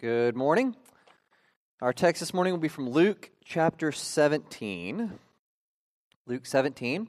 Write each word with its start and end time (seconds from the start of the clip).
Good 0.00 0.34
morning. 0.34 0.76
Our 1.82 1.92
text 1.92 2.20
this 2.20 2.32
morning 2.32 2.54
will 2.54 2.60
be 2.60 2.68
from 2.68 2.88
Luke 2.88 3.28
chapter 3.44 3.92
17. 3.92 5.12
Luke 6.26 6.46
17. 6.46 7.06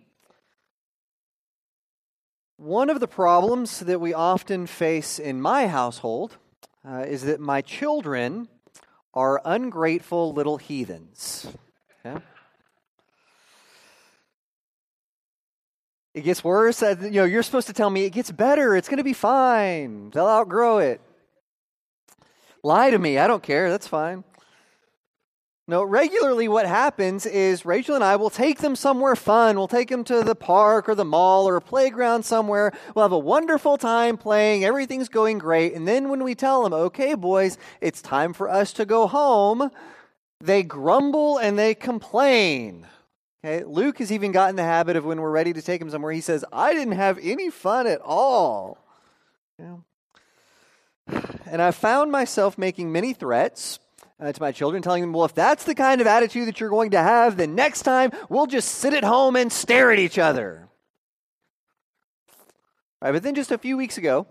One 2.58 2.90
of 2.90 3.00
the 3.00 3.08
problems 3.08 3.80
that 3.80 4.02
we 4.02 4.14
often 4.14 4.68
face 4.68 5.20
in 5.20 5.42
my 5.42 5.68
household 5.68 6.36
uh, 6.86 7.06
is 7.08 7.24
that 7.24 7.40
my 7.40 7.62
children 7.62 8.50
are 9.14 9.42
ungrateful 9.46 10.34
little 10.34 10.58
heathens. 10.58 11.48
Okay? 12.06 12.22
It 16.14 16.26
gets 16.26 16.44
worse. 16.44 16.82
You 16.82 17.10
know, 17.10 17.24
you're 17.24 17.42
supposed 17.42 17.68
to 17.68 17.74
tell 17.74 17.90
me 17.90 18.04
it 18.04 18.10
gets 18.10 18.32
better. 18.32 18.76
It's 18.76 18.90
going 18.90 18.98
to 18.98 19.04
be 19.06 19.14
fine. 19.14 20.10
They'll 20.10 20.28
outgrow 20.28 20.80
it. 20.80 21.00
Lie 22.64 22.92
to 22.92 23.00
me. 23.00 23.18
I 23.18 23.28
don't 23.28 23.44
care. 23.44 23.70
That's 23.70 23.88
fine. 23.88 24.24
No, 25.68 25.84
regularly 25.84 26.50
what 26.50 26.66
happens 26.66 27.26
is 27.26 27.66
Rachel 27.66 27.96
and 27.96 28.04
I 28.04 28.18
will 28.18 28.30
take 28.30 28.60
them 28.60 28.76
somewhere 28.76 29.16
fun. 29.16 29.56
We'll 29.56 29.70
take 29.70 29.88
them 29.88 30.04
to 30.04 30.22
the 30.22 30.36
park 30.36 30.90
or 30.90 30.96
the 30.96 31.06
mall 31.06 31.48
or 31.48 31.56
a 31.56 31.62
playground 31.62 32.24
somewhere. 32.24 32.74
We'll 32.94 33.06
have 33.06 33.14
a 33.14 33.18
wonderful 33.18 33.78
time 33.78 34.18
playing. 34.18 34.66
Everything's 34.66 35.08
going 35.08 35.38
great. 35.38 35.74
And 35.74 35.88
then 35.88 36.10
when 36.10 36.26
we 36.26 36.36
tell 36.36 36.64
them, 36.64 36.74
okay, 36.74 37.14
boys, 37.14 37.58
it's 37.80 38.02
time 38.02 38.34
for 38.34 38.50
us 38.50 38.74
to 38.74 38.86
go 38.86 39.08
home, 39.08 39.72
they 40.42 40.62
grumble 40.62 41.38
and 41.38 41.58
they 41.58 41.74
complain. 41.74 42.86
Okay, 43.44 43.64
Luke 43.64 44.00
has 44.00 44.12
even 44.12 44.32
gotten 44.32 44.56
the 44.56 44.64
habit 44.64 44.98
of 44.98 45.06
when 45.06 45.22
we're 45.22 45.32
ready 45.32 45.54
to 45.54 45.62
take 45.62 45.82
him 45.82 45.90
somewhere, 45.90 46.12
he 46.12 46.22
says, 46.22 46.44
I 46.52 46.74
didn't 46.74 46.96
have 46.96 47.18
any 47.22 47.50
fun 47.50 47.88
at 47.88 48.02
all. 48.02 48.78
Yeah. 49.58 49.78
And 51.46 51.62
I 51.62 51.72
found 51.72 52.12
myself 52.12 52.58
making 52.58 52.92
many 52.92 53.14
threats 53.14 53.80
uh, 54.20 54.32
to 54.32 54.42
my 54.42 54.52
children, 54.52 54.82
telling 54.82 55.02
them, 55.02 55.14
well, 55.14 55.26
if 55.26 55.34
that's 55.34 55.64
the 55.64 55.76
kind 55.76 56.00
of 56.00 56.08
attitude 56.08 56.48
that 56.48 56.60
you're 56.60 56.70
going 56.70 56.92
to 56.92 57.02
have, 57.02 57.38
then 57.38 57.56
next 57.56 57.82
time 57.82 58.12
we'll 58.30 58.48
just 58.48 58.70
sit 58.70 58.94
at 58.94 59.04
home 59.04 59.36
and 59.36 59.52
stare 59.52 59.92
at 59.92 60.00
each 60.00 60.20
other. 60.20 60.68
Right, 63.02 63.12
but 63.12 63.24
then 63.24 63.34
just 63.34 63.52
a 63.52 63.58
few 63.58 63.78
weeks 63.78 63.98
ago, 63.98 64.28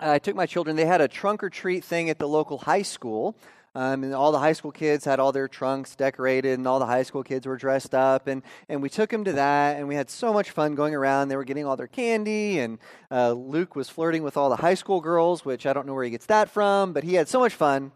I 0.00 0.18
took 0.18 0.34
my 0.34 0.46
children, 0.46 0.74
they 0.76 0.84
had 0.84 1.00
a 1.00 1.08
trunk 1.08 1.44
or 1.44 1.50
treat 1.50 1.84
thing 1.84 2.10
at 2.10 2.18
the 2.18 2.26
local 2.26 2.58
high 2.58 2.82
school. 2.82 3.36
Um, 3.74 4.04
and 4.04 4.14
all 4.14 4.30
the 4.30 4.38
high 4.38 4.52
school 4.52 4.70
kids 4.70 5.04
had 5.04 5.18
all 5.18 5.32
their 5.32 5.48
trunks 5.48 5.96
decorated, 5.96 6.58
and 6.58 6.66
all 6.66 6.78
the 6.78 6.86
high 6.86 7.02
school 7.02 7.24
kids 7.24 7.46
were 7.46 7.56
dressed 7.56 7.94
up. 7.94 8.28
And, 8.28 8.42
and 8.68 8.82
we 8.82 8.88
took 8.88 9.10
them 9.10 9.24
to 9.24 9.32
that, 9.32 9.76
and 9.76 9.88
we 9.88 9.96
had 9.96 10.10
so 10.10 10.32
much 10.32 10.50
fun 10.50 10.74
going 10.74 10.94
around. 10.94 11.28
They 11.28 11.36
were 11.36 11.44
getting 11.44 11.66
all 11.66 11.76
their 11.76 11.88
candy, 11.88 12.60
and 12.60 12.78
uh, 13.10 13.32
Luke 13.32 13.74
was 13.74 13.88
flirting 13.88 14.22
with 14.22 14.36
all 14.36 14.48
the 14.48 14.56
high 14.56 14.74
school 14.74 15.00
girls, 15.00 15.44
which 15.44 15.66
I 15.66 15.72
don't 15.72 15.86
know 15.86 15.94
where 15.94 16.04
he 16.04 16.10
gets 16.10 16.26
that 16.26 16.50
from, 16.50 16.92
but 16.92 17.02
he 17.02 17.14
had 17.14 17.28
so 17.28 17.40
much 17.40 17.54
fun. 17.54 17.92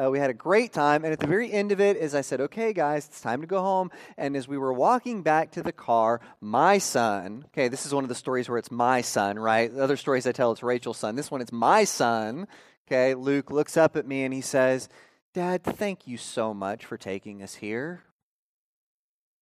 Uh, 0.00 0.10
we 0.10 0.18
had 0.18 0.30
a 0.30 0.34
great 0.34 0.72
time. 0.72 1.04
And 1.04 1.12
at 1.12 1.20
the 1.20 1.26
very 1.26 1.52
end 1.52 1.72
of 1.72 1.80
it, 1.80 1.96
as 1.96 2.14
I 2.14 2.22
said, 2.22 2.40
okay, 2.40 2.72
guys, 2.72 3.06
it's 3.06 3.20
time 3.20 3.40
to 3.42 3.46
go 3.46 3.60
home. 3.60 3.90
And 4.16 4.36
as 4.36 4.48
we 4.48 4.56
were 4.56 4.72
walking 4.72 5.22
back 5.22 5.50
to 5.52 5.62
the 5.62 5.72
car, 5.72 6.20
my 6.40 6.78
son, 6.78 7.44
okay, 7.48 7.68
this 7.68 7.84
is 7.84 7.94
one 7.94 8.04
of 8.04 8.08
the 8.08 8.14
stories 8.14 8.48
where 8.48 8.58
it's 8.58 8.70
my 8.70 9.02
son, 9.02 9.38
right? 9.38 9.72
The 9.72 9.82
other 9.82 9.96
stories 9.98 10.26
I 10.26 10.32
tell, 10.32 10.52
it's 10.52 10.62
Rachel's 10.62 10.96
son. 10.96 11.16
This 11.16 11.30
one, 11.30 11.40
it's 11.40 11.52
my 11.52 11.84
son. 11.84 12.48
Okay, 12.86 13.14
Luke 13.14 13.50
looks 13.50 13.76
up 13.76 13.96
at 13.96 14.06
me 14.06 14.24
and 14.24 14.32
he 14.32 14.40
says, 14.40 14.88
Dad, 15.32 15.62
thank 15.62 16.08
you 16.08 16.16
so 16.16 16.52
much 16.52 16.84
for 16.84 16.96
taking 16.96 17.42
us 17.42 17.56
here. 17.56 18.02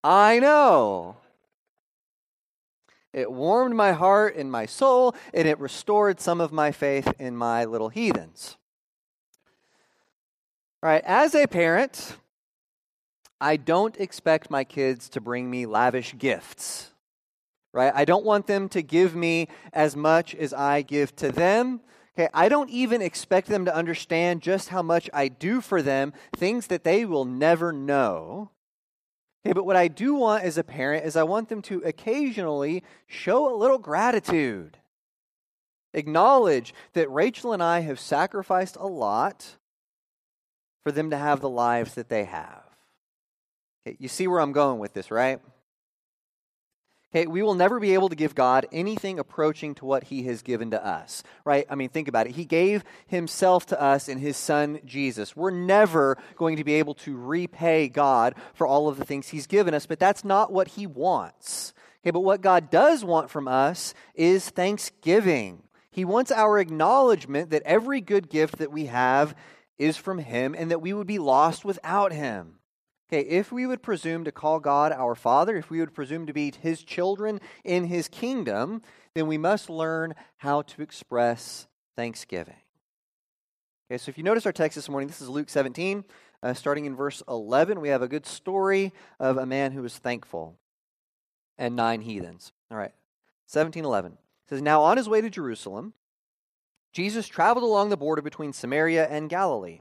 I 0.05 0.39
know. 0.39 1.17
It 3.15 3.33
warmed 3.33 3.75
my 3.75 3.93
heart 3.93 4.37
and 4.37 4.53
my 4.53 4.67
soul, 4.67 5.15
and 5.33 5.49
it 5.49 5.59
restored 5.59 6.21
some 6.21 6.41
of 6.43 6.53
my 6.53 6.73
faith 6.73 7.13
in 7.19 7.37
my 7.37 7.65
little 7.65 7.89
heathens. 7.89 8.57
All 10.83 10.91
right, 10.91 11.03
as 11.07 11.35
a 11.35 11.47
parent, 11.47 12.17
I 13.41 13.57
don't 13.57 13.97
expect 13.97 14.51
my 14.51 14.65
kids 14.65 15.09
to 15.11 15.21
bring 15.21 15.51
me 15.51 15.65
lavish 15.65 16.17
gifts. 16.19 16.93
Right? 17.73 17.93
I 17.95 18.05
don't 18.05 18.25
want 18.25 18.47
them 18.47 18.69
to 18.71 18.83
give 18.83 19.15
me 19.15 19.49
as 19.73 19.97
much 19.97 20.35
as 20.35 20.53
I 20.53 20.83
give 20.83 21.15
to 21.17 21.31
them. 21.31 21.81
Okay, 22.19 22.29
I 22.35 22.49
don't 22.49 22.71
even 22.71 23.01
expect 23.01 23.47
them 23.47 23.65
to 23.67 23.75
understand 23.75 24.43
just 24.43 24.71
how 24.71 24.83
much 24.83 25.09
I 25.15 25.29
do 25.29 25.61
for 25.61 25.83
them, 25.83 26.13
things 26.35 26.67
that 26.67 26.83
they 26.83 27.05
will 27.05 27.25
never 27.25 27.73
know. 27.73 28.51
Okay, 29.47 29.53
but 29.53 29.65
what 29.65 29.77
I 29.77 29.87
do 29.87 30.17
want 30.17 30.43
as 30.43 30.59
a 30.59 30.65
parent 30.65 31.05
is 31.05 31.15
I 31.15 31.23
want 31.23 31.49
them 31.49 31.63
to 31.63 31.81
occasionally 31.85 32.83
show 33.07 33.55
a 33.55 33.57
little 33.57 33.79
gratitude. 33.79 34.79
Acknowledge 35.95 36.75
that 36.95 37.09
Rachel 37.09 37.53
and 37.53 37.63
I 37.63 37.81
have 37.81 38.01
sacrificed 38.01 38.77
a 38.81 38.89
lot 38.89 39.57
for 40.83 40.91
them 40.91 41.11
to 41.11 41.17
have 41.17 41.41
the 41.41 41.49
lives 41.49 41.95
that 41.95 42.09
they 42.09 42.25
have. 42.25 42.65
Okay, 43.87 43.97
you 44.01 44.09
see 44.09 44.27
where 44.27 44.41
I'm 44.41 44.53
going 44.53 44.81
with 44.81 44.93
this, 44.93 45.13
right? 45.13 45.41
Okay, 47.11 47.27
we 47.27 47.43
will 47.43 47.55
never 47.55 47.81
be 47.81 47.95
able 47.95 48.11
to 48.11 48.17
give 48.17 48.35
God 48.35 48.67
anything 48.71 49.19
approaching 49.19 49.75
to 49.77 49.87
what 49.87 50.05
He 50.05 50.25
has 50.25 50.43
given 50.43 50.73
to 50.73 50.87
us, 50.87 51.23
right? 51.43 51.67
I 51.71 51.75
mean, 51.75 51.89
think 51.89 52.07
about 52.07 52.27
it. 52.27 52.35
He 52.35 52.45
gave 52.45 52.85
Himself 53.07 53.65
to 53.67 53.81
us 53.81 54.11
in 54.11 54.19
His 54.19 54.37
Son 54.37 54.79
Jesus. 54.85 55.35
We're 55.35 55.51
never 55.51 56.19
going 56.37 56.59
to 56.59 56.65
be 56.65 56.75
able 56.75 56.93
to 56.97 57.17
repay 57.17 57.89
God 57.89 58.35
for 58.53 58.67
all 58.67 58.89
of 58.89 58.99
the 58.99 59.07
things 59.07 59.29
He's 59.29 59.47
given 59.47 59.73
us, 59.73 59.87
but 59.87 59.99
that's 59.99 60.23
not 60.23 60.53
what 60.53 60.69
He 60.69 60.87
wants. 60.87 61.73
Okay, 62.03 62.11
but 62.11 62.21
what 62.21 62.43
God 62.43 62.71
does 62.71 63.03
want 63.03 63.31
from 63.31 63.49
us 63.49 63.95
is 64.15 64.51
thanksgiving. 64.51 65.63
He 65.91 66.05
wants 66.05 66.31
our 66.31 66.59
acknowledgement 66.59 67.49
that 67.51 67.63
every 67.63 68.03
good 68.03 68.29
gift 68.29 68.59
that 68.59 68.71
we 68.71 68.85
have 68.87 69.35
is 69.79 69.97
from 69.97 70.19
Him 70.19 70.55
and 70.57 70.71
that 70.71 70.83
we 70.83 70.93
would 70.93 71.07
be 71.07 71.19
lost 71.19 71.65
without 71.65 72.13
Him. 72.13 72.58
Okay, 73.11 73.27
if 73.27 73.51
we 73.51 73.67
would 73.67 73.83
presume 73.83 74.25
to 74.25 74.33
call 74.33 74.61
God 74.61 74.93
our 74.93 75.15
Father, 75.15 75.57
if 75.57 75.71
we 75.71 75.81
would 75.81 75.95
presume 75.95 76.27
to 76.27 76.35
be 76.35 76.53
His 76.61 76.83
children 76.83 77.41
in 77.65 77.85
His 77.85 78.07
kingdom, 78.07 78.83
then 79.15 79.27
we 79.27 79.39
must 79.39 79.71
learn 79.71 80.15
how 80.37 80.63
to 80.63 80.83
express 80.83 81.67
thanksgiving. 81.97 82.57
Okay, 83.91 83.97
so 83.97 84.11
if 84.11 84.19
you 84.19 84.25
notice 84.25 84.45
our 84.45 84.53
text 84.53 84.77
this 84.77 84.91
morning, 84.91 85.09
this 85.09 85.23
is 85.23 85.29
Luke 85.31 85.49
17. 85.49 86.05
Uh, 86.43 86.53
starting 86.53 86.85
in 86.85 86.95
verse 86.95 87.23
11, 87.27 87.81
we 87.81 87.89
have 87.89 88.03
a 88.03 88.09
good 88.09 88.27
story 88.27 88.93
of 89.19 89.39
a 89.39 89.47
man 89.47 89.73
who 89.73 89.83
was 89.83 89.97
thankful 89.97 90.59
and 91.57 91.75
nine 91.75 92.03
heathens. 92.03 92.53
All 92.71 92.77
right, 92.77 92.93
1711. 93.51 94.13
It 94.13 94.19
says, 94.51 94.63
Now 94.63 94.83
on 94.83 94.99
his 94.99 95.09
way 95.09 95.23
to 95.23 95.31
Jerusalem, 95.31 95.95
Jesus 96.93 97.27
traveled 97.27 97.65
along 97.65 97.89
the 97.89 97.97
border 97.97 98.21
between 98.21 98.53
Samaria 98.53 99.09
and 99.09 99.31
Galilee. 99.31 99.81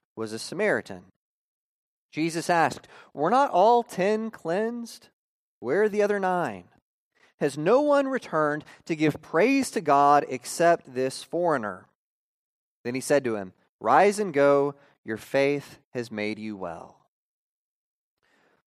was 0.15 0.33
a 0.33 0.39
Samaritan. 0.39 1.03
Jesus 2.11 2.49
asked, 2.49 2.87
Were 3.13 3.29
not 3.29 3.51
all 3.51 3.83
ten 3.83 4.31
cleansed? 4.31 5.09
Where 5.59 5.83
are 5.83 5.89
the 5.89 6.01
other 6.01 6.19
nine? 6.19 6.65
Has 7.39 7.57
no 7.57 7.81
one 7.81 8.07
returned 8.07 8.63
to 8.85 8.95
give 8.95 9.21
praise 9.21 9.71
to 9.71 9.81
God 9.81 10.25
except 10.29 10.93
this 10.93 11.23
foreigner? 11.23 11.87
Then 12.83 12.95
he 12.95 13.01
said 13.01 13.23
to 13.23 13.35
him, 13.35 13.53
Rise 13.79 14.19
and 14.19 14.33
go, 14.33 14.75
your 15.03 15.17
faith 15.17 15.79
has 15.93 16.11
made 16.11 16.37
you 16.37 16.55
well. 16.55 16.97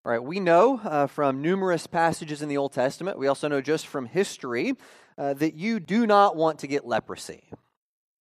All 0.04 0.12
right, 0.12 0.22
we 0.22 0.40
know 0.40 0.80
uh, 0.84 1.06
from 1.06 1.40
numerous 1.40 1.86
passages 1.86 2.42
in 2.42 2.48
the 2.48 2.56
Old 2.56 2.72
Testament, 2.72 3.18
we 3.18 3.26
also 3.26 3.48
know 3.48 3.60
just 3.60 3.86
from 3.86 4.06
history, 4.06 4.74
uh, 5.16 5.34
that 5.34 5.54
you 5.54 5.80
do 5.80 6.06
not 6.06 6.36
want 6.36 6.58
to 6.58 6.66
get 6.66 6.86
leprosy. 6.86 7.44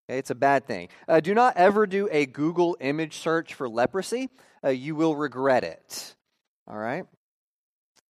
Okay, 0.10 0.18
it's 0.18 0.30
a 0.30 0.36
bad 0.36 0.68
thing. 0.68 0.90
Uh, 1.08 1.22
do 1.22 1.34
not 1.34 1.56
ever 1.56 1.88
do 1.88 2.10
a 2.12 2.26
Google 2.26 2.76
image 2.82 3.18
search 3.18 3.54
for 3.54 3.70
leprosy. 3.70 4.30
Uh, 4.64 4.70
you 4.70 4.96
will 4.96 5.16
regret 5.16 5.64
it. 5.64 6.16
All 6.68 6.78
right? 6.78 7.06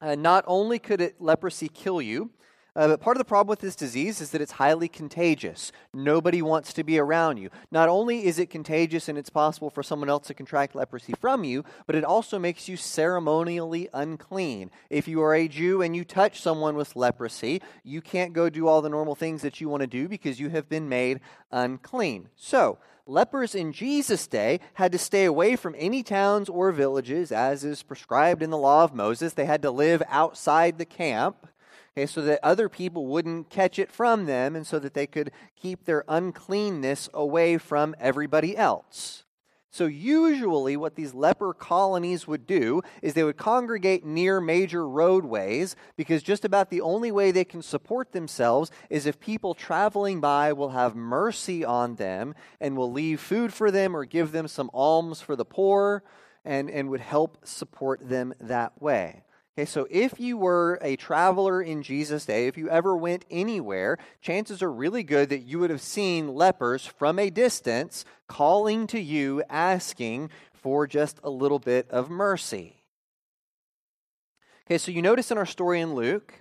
Uh, 0.02 0.16
not 0.16 0.44
only 0.48 0.80
could 0.80 1.02
it, 1.02 1.22
leprosy 1.22 1.70
kill 1.70 2.02
you, 2.02 2.32
Uh, 2.76 2.88
but 2.88 3.02
part 3.02 3.16
of 3.16 3.20
the 3.20 3.26
problem 3.26 3.50
with 3.50 3.60
this 3.60 3.76
disease 3.76 4.20
is 4.20 4.32
that 4.32 4.42
it's 4.42 4.54
highly 4.54 4.88
contagious. 4.88 5.72
Nobody 5.94 6.42
wants 6.42 6.74
to 6.74 6.84
be 6.84 6.98
around 6.98 7.38
you. 7.38 7.52
Not 7.72 7.88
only 7.88 8.26
is 8.26 8.40
it 8.40 8.50
contagious 8.50 9.08
and 9.08 9.18
it's 9.18 9.30
possible 9.30 9.70
for 9.70 9.84
someone 9.84 10.10
else 10.10 10.28
to 10.28 10.34
contract 10.34 10.74
leprosy 10.74 11.14
from 11.20 11.44
you, 11.44 11.64
but 11.86 11.96
it 11.96 12.04
also 12.04 12.40
makes 12.40 12.68
you 12.68 12.76
ceremonially 12.76 13.90
unclean. 13.94 14.72
If 14.90 15.08
you 15.08 15.22
are 15.22 15.36
a 15.36 15.48
Jew 15.48 15.84
and 15.84 15.96
you 15.96 16.04
touch 16.04 16.42
someone 16.42 16.76
with 16.76 16.96
leprosy, 16.96 17.62
you 17.84 18.02
can't 18.02 18.34
go 18.34 18.50
do 18.50 18.68
all 18.68 18.82
the 18.82 18.90
normal 18.90 19.14
things 19.14 19.44
that 19.44 19.62
you 19.62 19.70
want 19.70 19.82
to 19.82 19.88
do 19.88 20.08
because 20.08 20.40
you 20.40 20.50
have 20.50 20.68
been 20.68 20.90
made 20.90 21.20
unclean. 21.52 22.30
So, 22.36 22.80
lepers 23.06 23.54
in 23.54 23.72
Jesus' 23.72 24.26
day 24.26 24.60
had 24.76 24.92
to 24.94 24.98
stay 24.98 25.26
away 25.26 25.56
from 25.56 25.76
any 25.78 26.02
towns 26.02 26.50
or 26.50 26.72
villages, 26.72 27.32
as 27.32 27.64
is 27.64 27.84
prescribed 27.84 28.42
in 28.42 28.50
the 28.50 28.58
law 28.58 28.84
of 28.84 28.96
Moses. 28.96 29.34
They 29.34 29.46
had 29.46 29.62
to 29.62 29.72
live 29.72 30.02
outside 30.10 30.80
the 30.80 30.86
camp 30.86 31.48
okay, 31.96 32.06
so 32.06 32.22
that 32.22 32.40
other 32.44 32.70
people 32.70 33.08
wouldn't 33.08 33.50
catch 33.50 33.78
it 33.80 33.92
from 33.92 34.26
them 34.26 34.56
and 34.56 34.66
so 34.66 34.80
that 34.80 34.94
they 34.94 35.08
could 35.08 35.32
keep 35.56 35.86
their 35.86 36.04
uncleanness 36.08 37.10
away 37.14 37.58
from 37.58 37.96
everybody 38.00 38.58
else. 38.58 39.24
So, 39.70 39.88
usually, 39.88 40.78
what 40.78 40.94
these 40.94 41.16
leper 41.16 41.52
colonies 41.52 42.28
would 42.28 42.46
do 42.46 42.84
is 43.02 43.16
they 43.16 43.24
would 43.24 43.38
congregate 43.38 44.06
near 44.06 44.40
major 44.40 44.88
roadways 44.88 45.76
because 45.98 46.22
just 46.22 46.46
about 46.46 46.70
the 46.70 46.82
only 46.82 47.12
way 47.12 47.32
they 47.32 47.44
can 47.44 47.64
support 47.64 48.12
themselves 48.12 48.70
is 48.92 49.08
if 49.08 49.20
people 49.20 49.56
traveling 49.56 50.22
by 50.22 50.54
will 50.54 50.70
have 50.70 50.96
mercy 50.96 51.66
on 51.66 51.96
them 51.96 52.36
and 52.62 52.78
will 52.78 52.92
leave 52.92 53.20
food 53.20 53.52
for 53.52 53.72
them 53.72 53.96
or 53.98 54.06
give 54.06 54.32
them 54.32 54.48
some 54.48 54.70
alms 54.76 55.22
for 55.22 55.36
the 55.36 55.44
poor 55.44 56.04
and, 56.46 56.70
and 56.70 56.92
would 56.92 57.02
help 57.02 57.40
support 57.44 58.08
them 58.08 58.32
that 58.40 58.80
way. 58.80 59.24
Okay, 59.56 59.66
so 59.66 59.86
if 59.92 60.20
you 60.20 60.36
were 60.36 60.80
a 60.82 60.96
traveler 60.96 61.62
in 61.62 61.84
Jesus' 61.84 62.26
day, 62.26 62.48
if 62.48 62.58
you 62.58 62.70
ever 62.70 62.98
went 62.98 63.24
anywhere, 63.30 64.00
chances 64.20 64.64
are 64.64 64.72
really 64.72 65.04
good 65.04 65.30
that 65.30 65.44
you 65.44 65.60
would 65.60 65.70
have 65.70 65.82
seen 65.82 66.34
lepers 66.34 66.88
from 66.88 67.20
a 67.20 67.30
distance 67.30 68.04
calling 68.28 68.88
to 68.88 69.00
you, 69.00 69.44
asking 69.52 70.32
for 70.54 70.88
just 70.88 71.20
a 71.24 71.30
little 71.30 71.60
bit 71.60 71.88
of 71.92 72.10
mercy. 72.10 72.84
Okay, 74.66 74.80
so 74.80 74.92
you 74.92 75.04
notice 75.04 75.30
in 75.30 75.38
our 75.38 75.46
story 75.46 75.82
in 75.82 75.94
Luke, 75.94 76.34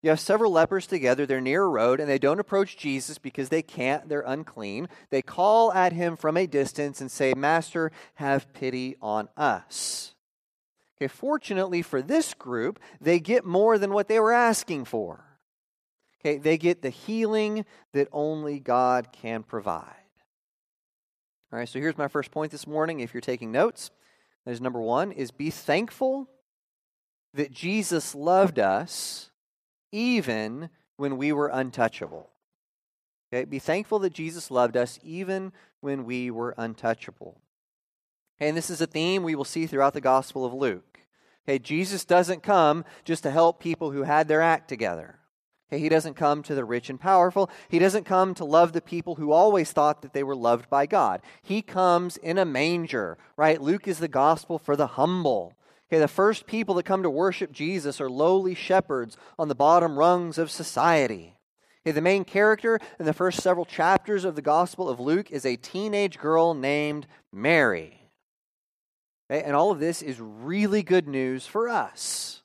you 0.00 0.10
have 0.10 0.20
several 0.20 0.52
lepers 0.52 0.86
together. 0.86 1.26
They're 1.26 1.40
near 1.40 1.64
a 1.64 1.68
road, 1.68 1.98
and 1.98 2.08
they 2.08 2.20
don't 2.20 2.38
approach 2.38 2.76
Jesus 2.76 3.18
because 3.18 3.48
they 3.48 3.62
can't. 3.62 4.08
They're 4.08 4.20
unclean. 4.20 4.88
They 5.10 5.22
call 5.22 5.72
at 5.72 5.92
him 5.92 6.16
from 6.16 6.36
a 6.36 6.46
distance 6.46 7.00
and 7.00 7.10
say, 7.10 7.34
Master, 7.34 7.90
have 8.14 8.52
pity 8.52 8.94
on 9.02 9.28
us. 9.36 10.14
Okay, 10.96 11.08
fortunately 11.08 11.82
for 11.82 12.00
this 12.00 12.32
group, 12.32 12.80
they 13.00 13.20
get 13.20 13.44
more 13.44 13.78
than 13.78 13.92
what 13.92 14.08
they 14.08 14.18
were 14.18 14.32
asking 14.32 14.86
for. 14.86 15.24
Okay, 16.20 16.38
they 16.38 16.56
get 16.56 16.82
the 16.82 16.90
healing 16.90 17.66
that 17.92 18.08
only 18.12 18.58
God 18.58 19.12
can 19.12 19.42
provide. 19.42 19.92
All 21.52 21.58
right, 21.58 21.68
so 21.68 21.78
here's 21.78 21.98
my 21.98 22.08
first 22.08 22.30
point 22.30 22.50
this 22.50 22.66
morning. 22.66 23.00
If 23.00 23.12
you're 23.14 23.20
taking 23.20 23.52
notes, 23.52 23.90
there's 24.44 24.60
number 24.60 24.80
one 24.80 25.12
is 25.12 25.30
be 25.30 25.50
thankful 25.50 26.28
that 27.34 27.50
Jesus 27.50 28.14
loved 28.14 28.58
us 28.58 29.30
even 29.92 30.70
when 30.96 31.18
we 31.18 31.32
were 31.32 31.48
untouchable. 31.48 32.30
Okay, 33.32 33.44
be 33.44 33.58
thankful 33.58 33.98
that 34.00 34.12
Jesus 34.12 34.50
loved 34.50 34.76
us 34.76 34.98
even 35.02 35.52
when 35.80 36.04
we 36.04 36.30
were 36.30 36.54
untouchable. 36.56 37.40
And 38.38 38.56
this 38.56 38.70
is 38.70 38.80
a 38.80 38.86
theme 38.86 39.22
we 39.22 39.34
will 39.34 39.44
see 39.44 39.66
throughout 39.66 39.94
the 39.94 40.00
Gospel 40.00 40.44
of 40.44 40.52
Luke. 40.52 41.00
Okay, 41.48 41.58
Jesus 41.58 42.04
doesn't 42.04 42.42
come 42.42 42.84
just 43.04 43.22
to 43.22 43.30
help 43.30 43.60
people 43.60 43.92
who 43.92 44.02
had 44.02 44.28
their 44.28 44.42
act 44.42 44.68
together. 44.68 45.20
Okay, 45.68 45.80
he 45.80 45.88
doesn't 45.88 46.14
come 46.14 46.42
to 46.42 46.54
the 46.54 46.64
rich 46.64 46.90
and 46.90 47.00
powerful. 47.00 47.50
He 47.68 47.78
doesn't 47.78 48.04
come 48.04 48.34
to 48.34 48.44
love 48.44 48.72
the 48.72 48.80
people 48.80 49.16
who 49.16 49.32
always 49.32 49.72
thought 49.72 50.02
that 50.02 50.12
they 50.12 50.22
were 50.22 50.36
loved 50.36 50.68
by 50.68 50.86
God. 50.86 51.22
He 51.42 51.62
comes 51.62 52.16
in 52.16 52.38
a 52.38 52.44
manger, 52.44 53.16
right? 53.36 53.60
Luke 53.60 53.88
is 53.88 53.98
the 53.98 54.08
gospel 54.08 54.58
for 54.58 54.76
the 54.76 54.86
humble. 54.86 55.54
Okay, 55.88 56.00
the 56.00 56.08
first 56.08 56.46
people 56.46 56.74
that 56.74 56.84
come 56.84 57.02
to 57.02 57.10
worship 57.10 57.52
Jesus 57.52 58.00
are 58.00 58.10
lowly 58.10 58.54
shepherds 58.54 59.16
on 59.38 59.48
the 59.48 59.54
bottom 59.54 59.98
rungs 59.98 60.36
of 60.36 60.50
society. 60.50 61.36
Okay, 61.84 61.92
the 61.92 62.00
main 62.00 62.24
character 62.24 62.80
in 62.98 63.06
the 63.06 63.12
first 63.12 63.40
several 63.40 63.64
chapters 63.64 64.24
of 64.24 64.34
the 64.34 64.42
Gospel 64.42 64.88
of 64.88 64.98
Luke 64.98 65.30
is 65.30 65.46
a 65.46 65.56
teenage 65.56 66.18
girl 66.18 66.54
named 66.54 67.06
Mary. 67.32 67.95
And 69.28 69.56
all 69.56 69.70
of 69.72 69.80
this 69.80 70.02
is 70.02 70.20
really 70.20 70.82
good 70.82 71.08
news 71.08 71.46
for 71.46 71.68
us. 71.68 72.42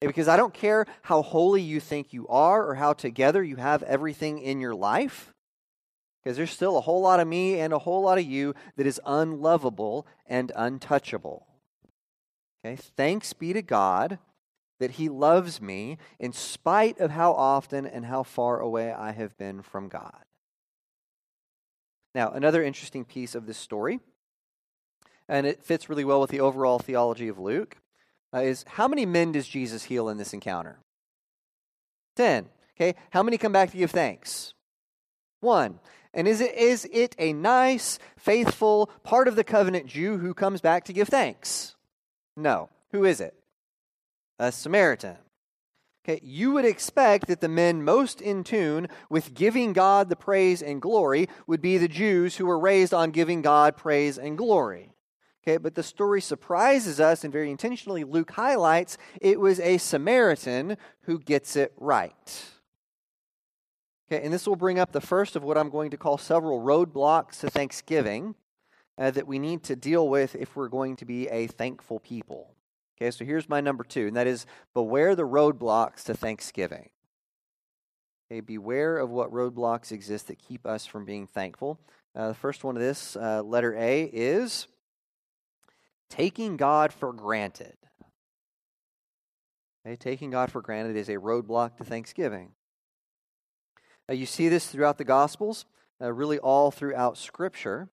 Because 0.00 0.28
I 0.28 0.36
don't 0.36 0.54
care 0.54 0.86
how 1.02 1.22
holy 1.22 1.62
you 1.62 1.80
think 1.80 2.12
you 2.12 2.28
are 2.28 2.64
or 2.68 2.74
how 2.74 2.92
together 2.92 3.42
you 3.42 3.56
have 3.56 3.82
everything 3.82 4.38
in 4.38 4.60
your 4.60 4.74
life, 4.74 5.32
because 6.22 6.36
there's 6.36 6.50
still 6.50 6.76
a 6.76 6.82
whole 6.82 7.00
lot 7.00 7.18
of 7.18 7.26
me 7.26 7.58
and 7.60 7.72
a 7.72 7.78
whole 7.78 8.02
lot 8.02 8.18
of 8.18 8.24
you 8.24 8.54
that 8.76 8.86
is 8.86 9.00
unlovable 9.06 10.06
and 10.26 10.52
untouchable. 10.54 11.46
Okay? 12.64 12.76
Thanks 12.76 13.32
be 13.32 13.52
to 13.52 13.62
God 13.62 14.18
that 14.78 14.92
He 14.92 15.08
loves 15.08 15.60
me 15.60 15.96
in 16.20 16.32
spite 16.32 17.00
of 17.00 17.10
how 17.10 17.32
often 17.32 17.86
and 17.86 18.04
how 18.04 18.22
far 18.22 18.60
away 18.60 18.92
I 18.92 19.12
have 19.12 19.36
been 19.38 19.62
from 19.62 19.88
God. 19.88 20.24
Now, 22.14 22.30
another 22.30 22.62
interesting 22.62 23.04
piece 23.04 23.34
of 23.34 23.46
this 23.46 23.58
story 23.58 24.00
and 25.28 25.46
it 25.46 25.62
fits 25.62 25.88
really 25.88 26.04
well 26.04 26.20
with 26.20 26.30
the 26.30 26.40
overall 26.40 26.78
theology 26.78 27.28
of 27.28 27.38
Luke, 27.38 27.76
uh, 28.34 28.40
is 28.40 28.64
how 28.66 28.88
many 28.88 29.06
men 29.06 29.32
does 29.32 29.48
Jesus 29.48 29.84
heal 29.84 30.08
in 30.08 30.18
this 30.18 30.34
encounter? 30.34 30.78
Ten. 32.16 32.48
Okay, 32.76 32.94
how 33.10 33.22
many 33.22 33.38
come 33.38 33.52
back 33.52 33.70
to 33.70 33.76
give 33.78 33.90
thanks? 33.90 34.52
One. 35.40 35.80
And 36.12 36.26
is 36.26 36.40
it, 36.40 36.54
is 36.54 36.88
it 36.92 37.14
a 37.18 37.32
nice, 37.34 37.98
faithful, 38.16 38.90
part 39.02 39.28
of 39.28 39.36
the 39.36 39.44
covenant 39.44 39.86
Jew 39.86 40.18
who 40.18 40.32
comes 40.32 40.60
back 40.62 40.84
to 40.84 40.92
give 40.92 41.08
thanks? 41.08 41.76
No. 42.36 42.70
Who 42.92 43.04
is 43.04 43.20
it? 43.20 43.34
A 44.38 44.50
Samaritan. 44.50 45.16
Okay, 46.04 46.20
you 46.22 46.52
would 46.52 46.64
expect 46.64 47.26
that 47.26 47.40
the 47.40 47.48
men 47.48 47.82
most 47.82 48.20
in 48.20 48.44
tune 48.44 48.88
with 49.10 49.34
giving 49.34 49.72
God 49.72 50.08
the 50.08 50.16
praise 50.16 50.62
and 50.62 50.80
glory 50.80 51.28
would 51.46 51.60
be 51.60 51.78
the 51.78 51.88
Jews 51.88 52.36
who 52.36 52.46
were 52.46 52.58
raised 52.58 52.94
on 52.94 53.10
giving 53.10 53.42
God 53.42 53.76
praise 53.76 54.16
and 54.16 54.38
glory. 54.38 54.92
Okay, 55.46 55.58
but 55.58 55.76
the 55.76 55.82
story 55.84 56.20
surprises 56.20 56.98
us, 56.98 57.22
and 57.22 57.32
very 57.32 57.52
intentionally, 57.52 58.02
Luke 58.02 58.32
highlights 58.32 58.98
it 59.20 59.38
was 59.38 59.60
a 59.60 59.78
Samaritan 59.78 60.76
who 61.02 61.20
gets 61.20 61.54
it 61.54 61.72
right. 61.76 62.44
Okay, 64.10 64.24
and 64.24 64.34
this 64.34 64.48
will 64.48 64.56
bring 64.56 64.80
up 64.80 64.90
the 64.90 65.00
first 65.00 65.36
of 65.36 65.44
what 65.44 65.56
I'm 65.56 65.70
going 65.70 65.92
to 65.92 65.96
call 65.96 66.18
several 66.18 66.60
roadblocks 66.60 67.38
to 67.40 67.50
Thanksgiving 67.50 68.34
uh, 68.98 69.12
that 69.12 69.28
we 69.28 69.38
need 69.38 69.62
to 69.64 69.76
deal 69.76 70.08
with 70.08 70.34
if 70.34 70.56
we're 70.56 70.68
going 70.68 70.96
to 70.96 71.04
be 71.04 71.28
a 71.28 71.46
thankful 71.46 72.00
people. 72.00 72.54
Okay, 72.96 73.12
so 73.12 73.24
here's 73.24 73.48
my 73.48 73.60
number 73.60 73.84
two, 73.84 74.08
and 74.08 74.16
that 74.16 74.26
is 74.26 74.46
beware 74.74 75.14
the 75.14 75.22
roadblocks 75.22 76.02
to 76.04 76.14
Thanksgiving. 76.14 76.88
Okay, 78.28 78.40
beware 78.40 78.98
of 78.98 79.10
what 79.10 79.30
roadblocks 79.30 79.92
exist 79.92 80.26
that 80.26 80.40
keep 80.40 80.66
us 80.66 80.86
from 80.86 81.04
being 81.04 81.28
thankful. 81.28 81.78
Uh, 82.16 82.28
the 82.28 82.34
first 82.34 82.64
one 82.64 82.74
of 82.74 82.82
this, 82.82 83.14
uh, 83.14 83.42
letter 83.44 83.76
A, 83.76 84.10
is 84.12 84.66
taking 86.10 86.56
God 86.56 86.92
for 86.92 87.12
granted. 87.12 87.76
Okay, 89.86 89.96
taking 89.96 90.30
God 90.30 90.50
for 90.50 90.60
granted 90.60 90.96
is 90.96 91.08
a 91.08 91.16
roadblock 91.16 91.76
to 91.76 91.84
thanksgiving. 91.84 92.50
Uh, 94.08 94.14
you 94.14 94.26
see 94.26 94.48
this 94.48 94.66
throughout 94.66 94.98
the 94.98 95.04
Gospels, 95.04 95.64
uh, 96.02 96.12
really 96.12 96.38
all 96.38 96.70
throughout 96.70 97.16
Scripture. 97.16 97.88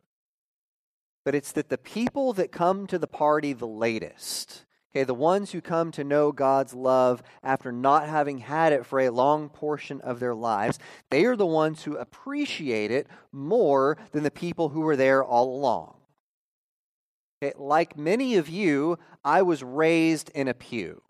But 1.23 1.35
it's 1.35 1.51
that 1.53 1.69
the 1.69 1.77
people 1.77 2.33
that 2.33 2.51
come 2.51 2.87
to 2.87 2.97
the 2.97 3.07
party 3.07 3.53
the 3.53 3.67
latest, 3.67 4.65
okay, 4.91 5.03
the 5.03 5.13
ones 5.13 5.51
who 5.51 5.61
come 5.61 5.91
to 5.91 6.03
know 6.03 6.31
God's 6.31 6.73
love 6.73 7.23
after 7.41 7.71
not 7.71 8.07
having 8.07 8.39
had 8.39 8.73
it 8.73 8.85
for 8.85 8.99
a 8.99 9.09
long 9.09 9.49
portion 9.49 10.01
of 10.01 10.19
their 10.19 10.35
lives, 10.35 10.79
they 11.09 11.25
are 11.25 11.35
the 11.35 11.45
ones 11.45 11.83
who 11.83 11.95
appreciate 11.95 12.91
it 12.91 13.07
more 13.31 13.97
than 14.11 14.23
the 14.23 14.31
people 14.31 14.69
who 14.69 14.81
were 14.81 14.97
there 14.97 15.23
all 15.23 15.55
along. 15.55 15.95
Okay, 17.43 17.51
like 17.57 17.97
many 17.97 18.37
of 18.37 18.47
you, 18.47 18.97
I 19.25 19.41
was 19.41 19.61
raised 19.63 20.29
in 20.33 20.47
a 20.47 20.53
pew. 20.53 21.01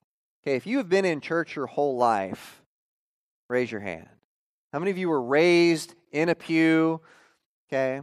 Okay, 0.41 0.55
if 0.55 0.65
you 0.65 0.77
have 0.77 0.89
been 0.89 1.05
in 1.05 1.21
church 1.21 1.55
your 1.55 1.67
whole 1.67 1.95
life, 1.95 2.63
raise 3.49 3.71
your 3.71 3.81
hand. 3.81 4.09
How 4.71 4.79
many 4.79 4.89
of 4.89 4.97
you 4.97 5.09
were 5.09 5.21
raised 5.21 5.93
in 6.11 6.29
a 6.29 6.35
pew? 6.35 7.01
Okay, 7.69 8.01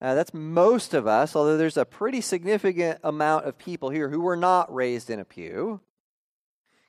uh, 0.00 0.14
that's 0.14 0.32
most 0.32 0.94
of 0.94 1.08
us, 1.08 1.34
although 1.34 1.56
there's 1.56 1.76
a 1.76 1.84
pretty 1.84 2.20
significant 2.20 3.00
amount 3.02 3.46
of 3.46 3.58
people 3.58 3.90
here 3.90 4.08
who 4.08 4.20
were 4.20 4.36
not 4.36 4.72
raised 4.72 5.10
in 5.10 5.18
a 5.18 5.24
pew. 5.24 5.80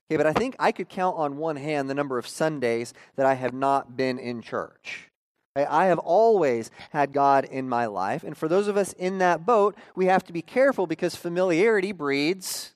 Okay, 0.06 0.16
but 0.16 0.26
I 0.26 0.32
think 0.32 0.54
I 0.60 0.70
could 0.70 0.88
count 0.88 1.16
on 1.16 1.38
one 1.38 1.56
hand 1.56 1.90
the 1.90 1.94
number 1.94 2.18
of 2.18 2.28
Sundays 2.28 2.94
that 3.16 3.26
I 3.26 3.34
have 3.34 3.52
not 3.52 3.96
been 3.96 4.20
in 4.20 4.42
church. 4.42 5.10
I 5.56 5.86
have 5.86 6.00
always 6.00 6.70
had 6.90 7.12
God 7.12 7.44
in 7.44 7.68
my 7.68 7.86
life. 7.86 8.24
And 8.24 8.36
for 8.36 8.48
those 8.48 8.66
of 8.66 8.76
us 8.76 8.92
in 8.94 9.18
that 9.18 9.46
boat, 9.46 9.76
we 9.94 10.06
have 10.06 10.24
to 10.24 10.32
be 10.32 10.42
careful 10.42 10.86
because 10.86 11.14
familiarity 11.14 11.92
breeds 11.92 12.74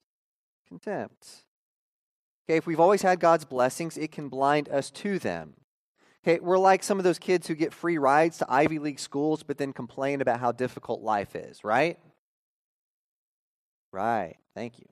contempt. 0.68 1.44
Okay, 2.48 2.56
if 2.56 2.66
we've 2.66 2.78
always 2.78 3.02
had 3.02 3.18
God's 3.18 3.44
blessings, 3.44 3.98
it 3.98 4.12
can 4.12 4.28
blind 4.28 4.68
us 4.68 4.90
to 4.90 5.18
them. 5.18 5.54
Okay, 6.24 6.38
we're 6.40 6.58
like 6.58 6.82
some 6.82 6.98
of 6.98 7.04
those 7.04 7.18
kids 7.18 7.48
who 7.48 7.54
get 7.54 7.72
free 7.72 7.98
rides 7.98 8.38
to 8.38 8.46
Ivy 8.48 8.78
League 8.78 9.00
schools 9.00 9.42
but 9.42 9.58
then 9.58 9.72
complain 9.72 10.20
about 10.20 10.40
how 10.40 10.52
difficult 10.52 11.02
life 11.02 11.34
is, 11.34 11.64
right? 11.64 11.98
Right. 13.92 14.36
Thank 14.54 14.78
you. 14.78 14.86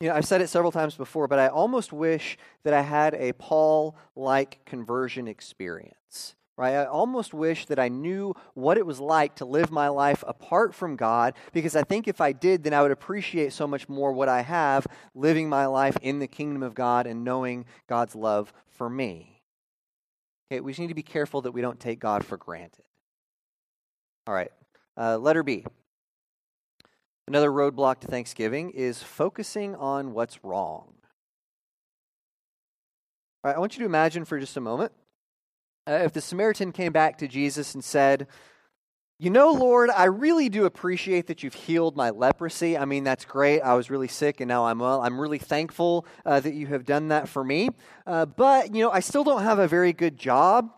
You 0.00 0.08
know, 0.08 0.14
I've 0.14 0.24
said 0.24 0.40
it 0.40 0.48
several 0.48 0.72
times 0.72 0.94
before, 0.94 1.28
but 1.28 1.38
I 1.38 1.48
almost 1.48 1.92
wish 1.92 2.38
that 2.64 2.72
I 2.72 2.80
had 2.80 3.14
a 3.14 3.34
Paul 3.34 3.96
like 4.16 4.64
conversion 4.64 5.28
experience. 5.28 6.34
Right? 6.56 6.74
I 6.74 6.84
almost 6.86 7.32
wish 7.32 7.66
that 7.66 7.78
I 7.78 7.88
knew 7.88 8.34
what 8.52 8.76
it 8.76 8.84
was 8.84 9.00
like 9.00 9.36
to 9.36 9.46
live 9.46 9.70
my 9.70 9.88
life 9.88 10.22
apart 10.26 10.74
from 10.74 10.96
God 10.96 11.34
because 11.54 11.74
I 11.74 11.82
think 11.82 12.06
if 12.06 12.20
I 12.20 12.32
did, 12.32 12.64
then 12.64 12.74
I 12.74 12.82
would 12.82 12.90
appreciate 12.90 13.54
so 13.54 13.66
much 13.66 13.88
more 13.88 14.12
what 14.12 14.28
I 14.28 14.42
have 14.42 14.86
living 15.14 15.48
my 15.48 15.64
life 15.64 15.96
in 16.02 16.18
the 16.18 16.26
kingdom 16.26 16.62
of 16.62 16.74
God 16.74 17.06
and 17.06 17.24
knowing 17.24 17.64
God's 17.86 18.14
love 18.14 18.52
for 18.68 18.90
me. 18.90 19.40
Okay, 20.52 20.60
we 20.60 20.72
just 20.72 20.80
need 20.80 20.88
to 20.88 20.94
be 20.94 21.02
careful 21.02 21.42
that 21.42 21.52
we 21.52 21.62
don't 21.62 21.80
take 21.80 21.98
God 21.98 22.26
for 22.26 22.36
granted. 22.36 22.84
All 24.26 24.34
right, 24.34 24.52
uh, 24.98 25.16
letter 25.16 25.42
B. 25.42 25.64
Another 27.30 27.52
roadblock 27.52 28.00
to 28.00 28.08
Thanksgiving 28.08 28.70
is 28.70 29.04
focusing 29.04 29.76
on 29.76 30.14
what's 30.14 30.42
wrong. 30.42 30.92
All 33.44 33.50
right, 33.52 33.54
I 33.54 33.60
want 33.60 33.76
you 33.76 33.78
to 33.78 33.84
imagine 33.84 34.24
for 34.24 34.40
just 34.40 34.56
a 34.56 34.60
moment 34.60 34.90
uh, 35.88 36.00
if 36.02 36.12
the 36.12 36.20
Samaritan 36.20 36.72
came 36.72 36.90
back 36.90 37.18
to 37.18 37.28
Jesus 37.28 37.72
and 37.72 37.84
said, 37.84 38.26
You 39.20 39.30
know, 39.30 39.52
Lord, 39.52 39.90
I 39.90 40.06
really 40.06 40.48
do 40.48 40.64
appreciate 40.64 41.28
that 41.28 41.44
you've 41.44 41.54
healed 41.54 41.94
my 41.94 42.10
leprosy. 42.10 42.76
I 42.76 42.84
mean, 42.84 43.04
that's 43.04 43.24
great. 43.24 43.60
I 43.60 43.74
was 43.74 43.90
really 43.90 44.08
sick 44.08 44.40
and 44.40 44.48
now 44.48 44.66
I'm 44.66 44.80
well. 44.80 45.00
I'm 45.00 45.20
really 45.20 45.38
thankful 45.38 46.06
uh, 46.26 46.40
that 46.40 46.54
you 46.54 46.66
have 46.66 46.84
done 46.84 47.06
that 47.08 47.28
for 47.28 47.44
me. 47.44 47.68
Uh, 48.08 48.26
but, 48.26 48.74
you 48.74 48.82
know, 48.82 48.90
I 48.90 48.98
still 48.98 49.22
don't 49.22 49.44
have 49.44 49.60
a 49.60 49.68
very 49.68 49.92
good 49.92 50.16
job. 50.16 50.68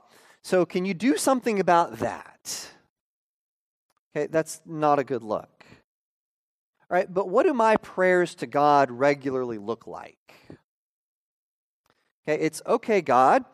So 0.43 0.67
can 0.67 0.85
you 0.85 0.93
do 0.93 1.17
something 1.17 1.61
about 1.61 2.01
that? 2.01 2.69
Okay, 4.15 4.27
that's 4.27 4.61
not 4.67 4.99
a 4.99 5.05
good 5.05 5.23
look. 5.23 5.49
Right, 6.93 7.13
but 7.13 7.27
what 7.27 7.47
do 7.47 7.55
my 7.55 7.77
prayers 7.79 8.35
to 8.35 8.47
God 8.47 8.91
regularly 8.91 9.57
look 9.57 9.87
like? 9.87 10.19
Okay, 12.29 12.39
it's 12.39 12.61
okay, 12.67 13.01
God. 13.01 13.47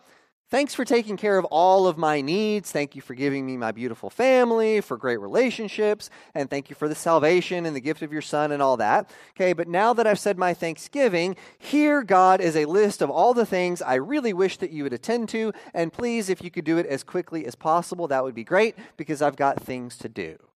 Thanks 0.50 0.74
for 0.74 0.84
taking 0.84 1.16
care 1.16 1.38
of 1.38 1.44
all 1.44 1.86
of 1.86 1.96
my 1.96 2.20
needs. 2.20 2.72
Thank 2.72 2.96
you 2.96 3.00
for 3.00 3.14
giving 3.14 3.46
me 3.46 3.56
my 3.56 3.70
beautiful 3.70 4.10
family, 4.10 4.80
for 4.80 4.96
great 4.96 5.18
relationships, 5.18 6.10
and 6.34 6.50
thank 6.50 6.68
you 6.68 6.74
for 6.74 6.88
the 6.88 6.96
salvation 6.96 7.64
and 7.64 7.76
the 7.76 7.80
gift 7.80 8.02
of 8.02 8.12
your 8.12 8.22
son 8.22 8.50
and 8.50 8.60
all 8.60 8.76
that. 8.78 9.08
Okay, 9.36 9.52
but 9.52 9.68
now 9.68 9.92
that 9.92 10.06
I've 10.08 10.18
said 10.18 10.36
my 10.36 10.52
thanksgiving, 10.52 11.36
here, 11.58 12.02
God, 12.02 12.40
is 12.40 12.56
a 12.56 12.64
list 12.64 13.02
of 13.02 13.08
all 13.08 13.34
the 13.34 13.46
things 13.46 13.80
I 13.80 13.94
really 13.94 14.32
wish 14.32 14.56
that 14.56 14.72
you 14.72 14.82
would 14.82 14.92
attend 14.92 15.28
to. 15.28 15.52
And 15.72 15.92
please, 15.92 16.28
if 16.28 16.42
you 16.42 16.50
could 16.50 16.64
do 16.64 16.76
it 16.76 16.86
as 16.86 17.04
quickly 17.04 17.46
as 17.46 17.54
possible, 17.54 18.08
that 18.08 18.24
would 18.24 18.34
be 18.34 18.42
great 18.42 18.74
because 18.96 19.22
I've 19.22 19.36
got 19.36 19.62
things 19.62 19.96
to 19.98 20.08
do. 20.08 20.47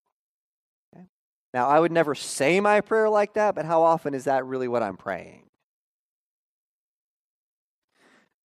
Now, 1.53 1.69
I 1.69 1.79
would 1.79 1.91
never 1.91 2.15
say 2.15 2.59
my 2.59 2.81
prayer 2.81 3.09
like 3.09 3.33
that, 3.33 3.53
but 3.53 3.65
how 3.65 3.83
often 3.83 4.13
is 4.13 4.23
that 4.23 4.45
really 4.45 4.67
what 4.67 4.81
I'm 4.81 4.97
praying? 4.97 5.43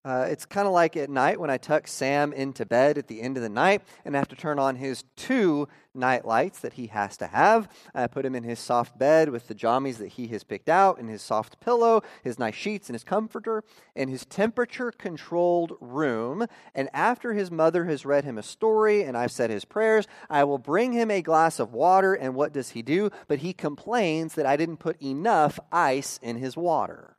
Uh, 0.08 0.22
it's 0.22 0.46
kind 0.46 0.66
of 0.66 0.72
like 0.72 0.96
at 0.96 1.10
night 1.10 1.38
when 1.38 1.50
I 1.50 1.58
tuck 1.58 1.86
Sam 1.86 2.32
into 2.32 2.64
bed 2.64 2.96
at 2.96 3.08
the 3.08 3.20
end 3.20 3.36
of 3.36 3.42
the 3.42 3.50
night 3.50 3.82
and 4.06 4.16
I 4.16 4.18
have 4.18 4.28
to 4.28 4.36
turn 4.36 4.58
on 4.58 4.76
his 4.76 5.04
two 5.16 5.68
night 5.92 6.24
lights 6.24 6.60
that 6.60 6.72
he 6.72 6.86
has 6.86 7.18
to 7.18 7.26
have. 7.26 7.68
I 7.94 8.06
put 8.06 8.24
him 8.24 8.34
in 8.34 8.42
his 8.42 8.58
soft 8.58 8.98
bed 8.98 9.28
with 9.28 9.48
the 9.48 9.54
jammies 9.54 9.98
that 9.98 10.12
he 10.12 10.28
has 10.28 10.44
picked 10.44 10.70
out, 10.70 10.98
and 10.98 11.10
his 11.10 11.20
soft 11.20 11.60
pillow, 11.60 12.00
his 12.24 12.38
nice 12.38 12.54
sheets, 12.54 12.88
and 12.88 12.94
his 12.94 13.04
comforter, 13.04 13.62
in 13.94 14.08
his 14.08 14.24
temperature 14.24 14.90
controlled 14.92 15.76
room. 15.78 16.46
And 16.74 16.88
after 16.94 17.34
his 17.34 17.50
mother 17.50 17.84
has 17.84 18.06
read 18.06 18.24
him 18.24 18.38
a 18.38 18.42
story 18.42 19.02
and 19.02 19.14
I've 19.14 19.30
said 19.32 19.50
his 19.50 19.66
prayers, 19.66 20.06
I 20.30 20.42
will 20.44 20.56
bring 20.56 20.94
him 20.94 21.10
a 21.10 21.20
glass 21.20 21.60
of 21.60 21.74
water. 21.74 22.14
And 22.14 22.34
what 22.34 22.54
does 22.54 22.70
he 22.70 22.80
do? 22.80 23.10
But 23.26 23.40
he 23.40 23.52
complains 23.52 24.36
that 24.36 24.46
I 24.46 24.56
didn't 24.56 24.78
put 24.78 25.02
enough 25.02 25.60
ice 25.70 26.18
in 26.22 26.36
his 26.36 26.56
water. 26.56 27.17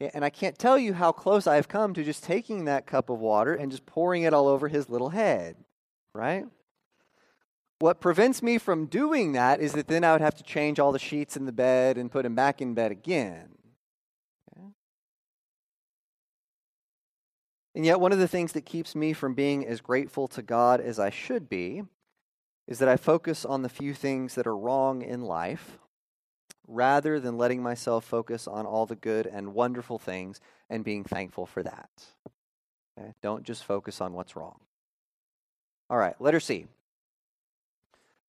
And 0.00 0.24
I 0.24 0.30
can't 0.30 0.58
tell 0.58 0.78
you 0.78 0.94
how 0.94 1.12
close 1.12 1.46
I've 1.46 1.68
come 1.68 1.94
to 1.94 2.04
just 2.04 2.22
taking 2.22 2.64
that 2.64 2.86
cup 2.86 3.08
of 3.08 3.18
water 3.18 3.54
and 3.54 3.70
just 3.70 3.86
pouring 3.86 4.22
it 4.22 4.34
all 4.34 4.46
over 4.48 4.68
his 4.68 4.88
little 4.90 5.10
head, 5.10 5.56
right? 6.12 6.44
What 7.78 8.00
prevents 8.00 8.42
me 8.42 8.58
from 8.58 8.86
doing 8.86 9.32
that 9.32 9.60
is 9.60 9.72
that 9.72 9.88
then 9.88 10.04
I 10.04 10.12
would 10.12 10.20
have 10.20 10.34
to 10.36 10.42
change 10.42 10.78
all 10.78 10.92
the 10.92 10.98
sheets 10.98 11.36
in 11.36 11.46
the 11.46 11.52
bed 11.52 11.98
and 11.98 12.10
put 12.10 12.26
him 12.26 12.34
back 12.34 12.60
in 12.60 12.74
bed 12.74 12.90
again. 12.90 13.48
Okay? 14.52 14.66
And 17.74 17.84
yet, 17.84 18.00
one 18.00 18.12
of 18.12 18.18
the 18.18 18.28
things 18.28 18.52
that 18.52 18.64
keeps 18.64 18.94
me 18.94 19.12
from 19.12 19.34
being 19.34 19.66
as 19.66 19.80
grateful 19.80 20.26
to 20.28 20.42
God 20.42 20.80
as 20.80 20.98
I 20.98 21.10
should 21.10 21.48
be 21.48 21.82
is 22.66 22.78
that 22.78 22.88
I 22.88 22.96
focus 22.96 23.44
on 23.44 23.62
the 23.62 23.68
few 23.68 23.94
things 23.94 24.34
that 24.34 24.46
are 24.46 24.56
wrong 24.56 25.02
in 25.02 25.22
life 25.22 25.78
rather 26.66 27.20
than 27.20 27.38
letting 27.38 27.62
myself 27.62 28.04
focus 28.04 28.46
on 28.46 28.66
all 28.66 28.86
the 28.86 28.96
good 28.96 29.26
and 29.26 29.54
wonderful 29.54 29.98
things 29.98 30.40
and 30.68 30.84
being 30.84 31.04
thankful 31.04 31.46
for 31.46 31.62
that. 31.62 31.90
Okay? 32.98 33.12
Don't 33.22 33.44
just 33.44 33.64
focus 33.64 34.00
on 34.00 34.12
what's 34.12 34.36
wrong. 34.36 34.58
All 35.88 35.98
right, 35.98 36.20
letter 36.20 36.40
C. 36.40 36.66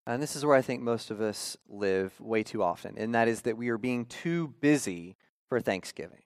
And 0.06 0.22
this 0.22 0.36
is 0.36 0.46
where 0.46 0.56
I 0.56 0.62
think 0.62 0.82
most 0.82 1.12
of 1.12 1.20
us 1.20 1.58
live 1.67 2.13
way 2.22 2.44
too 2.44 2.63
often, 2.63 2.96
and 2.98 3.13
that 3.13 3.27
is 3.27 3.41
that 3.41 3.58
we 3.58 3.70
are 3.70 3.77
being 3.77 4.06
too 4.06 4.53
busy 4.62 5.17
for 5.50 5.60
Thanksgiving. 5.60 6.22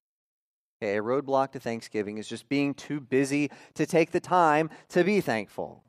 Okay, 0.81 0.97
a 0.97 1.01
roadblock 1.01 1.51
to 1.51 1.59
Thanksgiving 1.59 2.17
is 2.17 2.27
just 2.27 2.49
being 2.49 2.73
too 2.73 2.99
busy 2.99 3.49
to 3.75 3.85
take 3.85 4.11
the 4.11 4.19
time 4.19 4.69
to 4.89 5.03
be 5.03 5.21
thankful. 5.21 5.83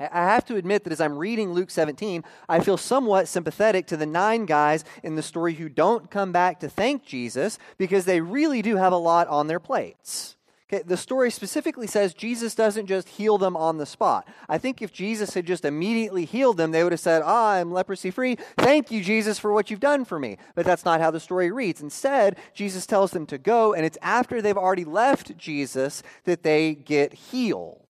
I 0.00 0.24
have 0.24 0.44
to 0.46 0.56
admit 0.56 0.82
that 0.84 0.92
as 0.92 1.00
I'm 1.00 1.16
reading 1.16 1.52
Luke 1.52 1.70
17, 1.70 2.24
I 2.48 2.58
feel 2.58 2.76
somewhat 2.76 3.28
sympathetic 3.28 3.86
to 3.86 3.96
the 3.96 4.06
nine 4.06 4.44
guys 4.44 4.84
in 5.04 5.14
the 5.14 5.22
story 5.22 5.54
who 5.54 5.68
don't 5.68 6.10
come 6.10 6.32
back 6.32 6.58
to 6.60 6.68
thank 6.68 7.04
Jesus 7.04 7.58
because 7.78 8.04
they 8.04 8.20
really 8.20 8.60
do 8.60 8.76
have 8.76 8.92
a 8.92 8.96
lot 8.96 9.28
on 9.28 9.46
their 9.46 9.60
plates. 9.60 10.34
Okay, 10.72 10.82
the 10.82 10.96
story 10.96 11.30
specifically 11.30 11.86
says 11.86 12.12
Jesus 12.12 12.54
doesn't 12.56 12.86
just 12.86 13.08
heal 13.10 13.38
them 13.38 13.56
on 13.56 13.76
the 13.76 13.86
spot. 13.86 14.26
I 14.48 14.58
think 14.58 14.82
if 14.82 14.92
Jesus 14.92 15.34
had 15.34 15.46
just 15.46 15.64
immediately 15.64 16.24
healed 16.24 16.56
them, 16.56 16.72
they 16.72 16.82
would 16.82 16.92
have 16.92 17.00
said, 17.00 17.22
Ah, 17.24 17.52
I'm 17.52 17.70
leprosy 17.70 18.10
free. 18.10 18.36
Thank 18.56 18.90
you, 18.90 19.02
Jesus, 19.02 19.38
for 19.38 19.52
what 19.52 19.70
you've 19.70 19.78
done 19.78 20.04
for 20.04 20.18
me. 20.18 20.38
But 20.54 20.64
that's 20.64 20.84
not 20.84 21.02
how 21.02 21.10
the 21.12 21.20
story 21.20 21.52
reads. 21.52 21.82
Instead, 21.82 22.38
Jesus 22.54 22.86
tells 22.86 23.12
them 23.12 23.26
to 23.26 23.38
go, 23.38 23.74
and 23.74 23.84
it's 23.84 23.98
after 24.00 24.40
they've 24.40 24.56
already 24.56 24.84
left 24.84 25.36
Jesus 25.36 26.02
that 26.24 26.42
they 26.42 26.74
get 26.74 27.12
healed. 27.12 27.83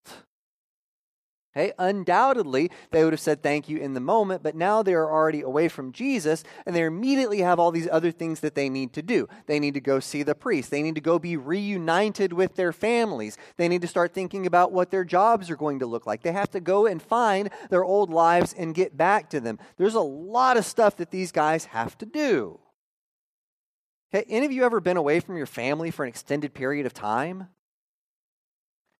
Okay, 1.57 1.73
undoubtedly, 1.79 2.69
they 2.91 3.05
would 3.05 3.13
have 3.13 3.21
said 3.21 3.41
thank 3.41 3.69
you 3.69 3.77
in 3.77 3.95
the 3.95 4.01
moment, 4.01 4.43
but 4.43 4.57
now 4.57 4.83
they 4.83 4.93
are 4.93 5.09
already 5.09 5.41
away 5.41 5.69
from 5.69 5.93
Jesus 5.93 6.43
and 6.67 6.75
they 6.75 6.83
immediately 6.83 7.43
have 7.43 7.61
all 7.61 7.71
these 7.71 7.89
other 7.93 8.11
things 8.11 8.41
that 8.41 8.57
they 8.57 8.69
need 8.69 8.93
to 8.95 9.03
do. 9.03 9.29
They 9.47 9.61
need 9.61 9.75
to 9.75 9.81
go 9.81 10.01
see 10.01 10.25
the 10.25 10.35
priest. 10.35 10.73
They 10.73 10.83
need 10.83 10.97
to 10.97 11.01
go 11.01 11.21
be 11.21 11.37
reunited 11.37 12.33
with 12.33 12.57
their 12.57 12.73
families. 12.73 13.39
They 13.57 13.69
need 13.69 13.83
to 13.83 13.89
start 13.89 14.13
thinking 14.13 14.47
about 14.47 14.73
what 14.73 14.91
their 14.91 15.05
jobs 15.05 15.49
are 15.49 15.57
going 15.57 15.79
to 15.79 15.87
look 15.87 16.07
like. 16.07 16.23
They 16.23 16.33
have 16.33 16.51
to 16.51 16.61
go 16.61 16.87
and 16.87 17.01
find 17.01 17.51
their 17.71 17.85
old 17.85 18.11
lives 18.11 18.53
and 18.53 18.75
get 18.75 18.97
back 18.97 19.31
to 19.31 19.41
them. 19.41 19.61
There's 19.77 19.95
a 19.95 20.01
lot 20.01 20.57
of 20.57 20.65
stuff 20.65 20.97
that 20.97 21.13
these 21.13 21.31
guys 21.31 21.67
have 21.67 21.97
to 21.99 22.07
do. 22.07 22.59
Okay, 24.13 24.25
any 24.29 24.45
of 24.45 24.51
you 24.51 24.65
ever 24.65 24.81
been 24.81 24.97
away 24.97 25.21
from 25.21 25.37
your 25.37 25.47
family 25.47 25.93
for 25.93 26.05
an 26.05 26.09
extended 26.09 26.53
period 26.53 26.85
of 26.85 26.95
time? 26.95 27.49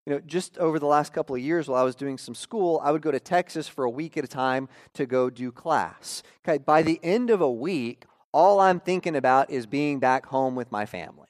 You 0.05 0.13
know, 0.13 0.19
just 0.19 0.57
over 0.59 0.77
the 0.77 0.85
last 0.85 1.13
couple 1.13 1.35
of 1.35 1.41
years 1.41 1.67
while 1.67 1.81
I 1.81 1.83
was 1.83 1.95
doing 1.95 2.17
some 2.17 2.35
school, 2.35 2.79
I 2.83 2.91
would 2.91 3.01
go 3.01 3.11
to 3.11 3.19
Texas 3.19 3.67
for 3.67 3.85
a 3.85 3.89
week 3.89 4.17
at 4.17 4.23
a 4.23 4.27
time 4.27 4.69
to 4.93 5.05
go 5.05 5.29
do 5.29 5.51
class. 5.51 6.21
Okay, 6.47 6.59
by 6.59 6.83
the 6.83 6.99
end 7.01 7.31
of 7.31 7.41
a 7.41 7.51
week, 7.51 8.05
all 8.31 8.59
I'm 8.59 8.79
thinking 8.79 9.15
about 9.15 9.49
is 9.49 9.65
being 9.65 9.99
back 9.99 10.27
home 10.27 10.55
with 10.55 10.71
my 10.71 10.85
family. 10.85 11.27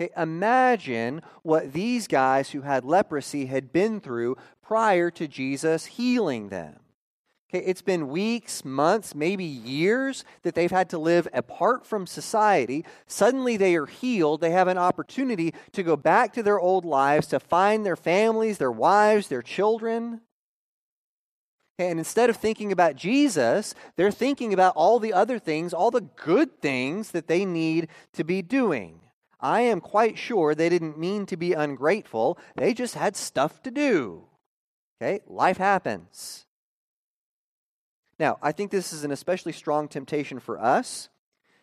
Okay, 0.00 0.10
imagine 0.16 1.20
what 1.42 1.74
these 1.74 2.06
guys 2.06 2.50
who 2.50 2.62
had 2.62 2.86
leprosy 2.86 3.46
had 3.46 3.70
been 3.70 4.00
through 4.00 4.36
prior 4.62 5.10
to 5.10 5.28
Jesus 5.28 5.84
healing 5.86 6.48
them. 6.48 6.80
Okay, 7.52 7.64
it's 7.66 7.82
been 7.82 8.08
weeks, 8.08 8.64
months, 8.64 9.12
maybe 9.12 9.44
years 9.44 10.24
that 10.42 10.54
they've 10.54 10.70
had 10.70 10.88
to 10.90 10.98
live 10.98 11.26
apart 11.32 11.84
from 11.84 12.06
society. 12.06 12.84
Suddenly 13.08 13.56
they 13.56 13.74
are 13.74 13.86
healed. 13.86 14.40
They 14.40 14.52
have 14.52 14.68
an 14.68 14.78
opportunity 14.78 15.52
to 15.72 15.82
go 15.82 15.96
back 15.96 16.32
to 16.34 16.44
their 16.44 16.60
old 16.60 16.84
lives, 16.84 17.26
to 17.28 17.40
find 17.40 17.84
their 17.84 17.96
families, 17.96 18.58
their 18.58 18.70
wives, 18.70 19.26
their 19.26 19.42
children. 19.42 20.20
And 21.76 21.98
instead 21.98 22.30
of 22.30 22.36
thinking 22.36 22.70
about 22.70 22.94
Jesus, 22.94 23.74
they're 23.96 24.12
thinking 24.12 24.52
about 24.52 24.74
all 24.76 25.00
the 25.00 25.12
other 25.12 25.40
things, 25.40 25.74
all 25.74 25.90
the 25.90 26.02
good 26.02 26.60
things 26.60 27.10
that 27.10 27.26
they 27.26 27.44
need 27.44 27.88
to 28.12 28.22
be 28.22 28.42
doing. 28.42 29.00
I 29.40 29.62
am 29.62 29.80
quite 29.80 30.16
sure 30.16 30.54
they 30.54 30.68
didn't 30.68 30.98
mean 30.98 31.26
to 31.26 31.36
be 31.36 31.54
ungrateful, 31.54 32.38
they 32.54 32.74
just 32.74 32.94
had 32.94 33.16
stuff 33.16 33.60
to 33.62 33.72
do. 33.72 34.26
Okay, 35.02 35.20
life 35.26 35.56
happens. 35.56 36.46
Now, 38.20 38.36
I 38.42 38.52
think 38.52 38.70
this 38.70 38.92
is 38.92 39.02
an 39.02 39.12
especially 39.12 39.52
strong 39.52 39.88
temptation 39.88 40.40
for 40.40 40.60
us 40.60 41.08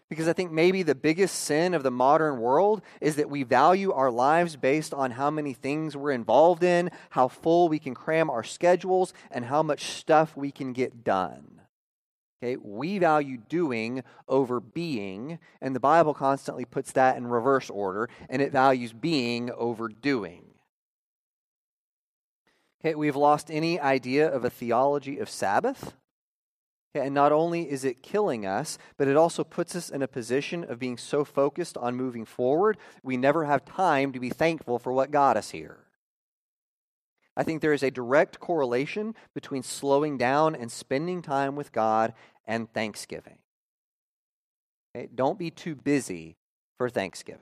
because 0.09 0.27
I 0.27 0.33
think 0.33 0.51
maybe 0.51 0.81
the 0.81 0.95
biggest 0.95 1.35
sin 1.43 1.75
of 1.75 1.83
the 1.83 1.91
modern 1.91 2.39
world 2.39 2.81
is 2.99 3.17
that 3.17 3.29
we 3.29 3.43
value 3.43 3.91
our 3.91 4.09
lives 4.09 4.55
based 4.55 4.91
on 4.91 5.11
how 5.11 5.29
many 5.29 5.53
things 5.53 5.95
we're 5.95 6.11
involved 6.11 6.63
in, 6.63 6.89
how 7.11 7.27
full 7.27 7.69
we 7.69 7.77
can 7.77 7.93
cram 7.93 8.31
our 8.31 8.43
schedules, 8.43 9.13
and 9.29 9.45
how 9.45 9.61
much 9.61 9.83
stuff 9.83 10.35
we 10.35 10.49
can 10.49 10.73
get 10.73 11.03
done. 11.03 11.61
Okay, 12.41 12.55
we 12.55 12.97
value 12.97 13.37
doing 13.37 14.03
over 14.27 14.59
being, 14.59 15.37
and 15.61 15.75
the 15.75 15.79
Bible 15.79 16.15
constantly 16.15 16.65
puts 16.65 16.91
that 16.93 17.17
in 17.17 17.27
reverse 17.27 17.69
order, 17.69 18.09
and 18.29 18.41
it 18.41 18.51
values 18.51 18.93
being 18.93 19.51
over 19.51 19.89
doing. 19.89 20.43
Okay, 22.81 22.95
we've 22.95 23.15
lost 23.15 23.51
any 23.51 23.79
idea 23.79 24.27
of 24.27 24.43
a 24.43 24.49
theology 24.49 25.19
of 25.19 25.29
Sabbath. 25.29 25.95
And 26.95 27.13
not 27.13 27.31
only 27.31 27.69
is 27.69 27.83
it 27.83 28.01
killing 28.01 28.45
us, 28.45 28.77
but 28.97 29.07
it 29.07 29.15
also 29.15 29.43
puts 29.43 29.75
us 29.75 29.89
in 29.89 30.01
a 30.01 30.07
position 30.07 30.63
of 30.63 30.79
being 30.79 30.97
so 30.97 31.23
focused 31.23 31.77
on 31.77 31.95
moving 31.95 32.25
forward, 32.25 32.77
we 33.03 33.17
never 33.17 33.45
have 33.45 33.65
time 33.65 34.13
to 34.13 34.19
be 34.19 34.29
thankful 34.29 34.79
for 34.79 34.91
what 34.91 35.11
got 35.11 35.37
us 35.37 35.51
here. 35.51 35.77
I 37.35 37.43
think 37.43 37.61
there 37.61 37.73
is 37.73 37.83
a 37.83 37.91
direct 37.91 38.39
correlation 38.39 39.13
between 39.35 39.61
slowing 39.61 40.17
down 40.17 40.55
and 40.55 40.71
spending 40.71 41.21
time 41.21 41.55
with 41.55 41.71
God 41.71 42.13
and 42.47 42.71
Thanksgiving. 42.73 43.37
Okay? 44.95 45.07
Don't 45.13 45.37
be 45.37 45.51
too 45.51 45.75
busy 45.75 46.35
for 46.79 46.89
Thanksgiving. 46.89 47.41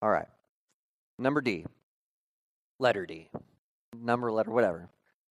All 0.00 0.10
right. 0.10 0.28
Number 1.18 1.42
D. 1.42 1.66
Letter 2.78 3.04
D. 3.04 3.28
Number, 3.94 4.32
letter, 4.32 4.50
whatever. 4.50 4.88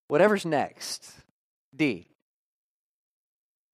Whatever's 0.07 0.45
next. 0.45 1.11
D. 1.77 2.07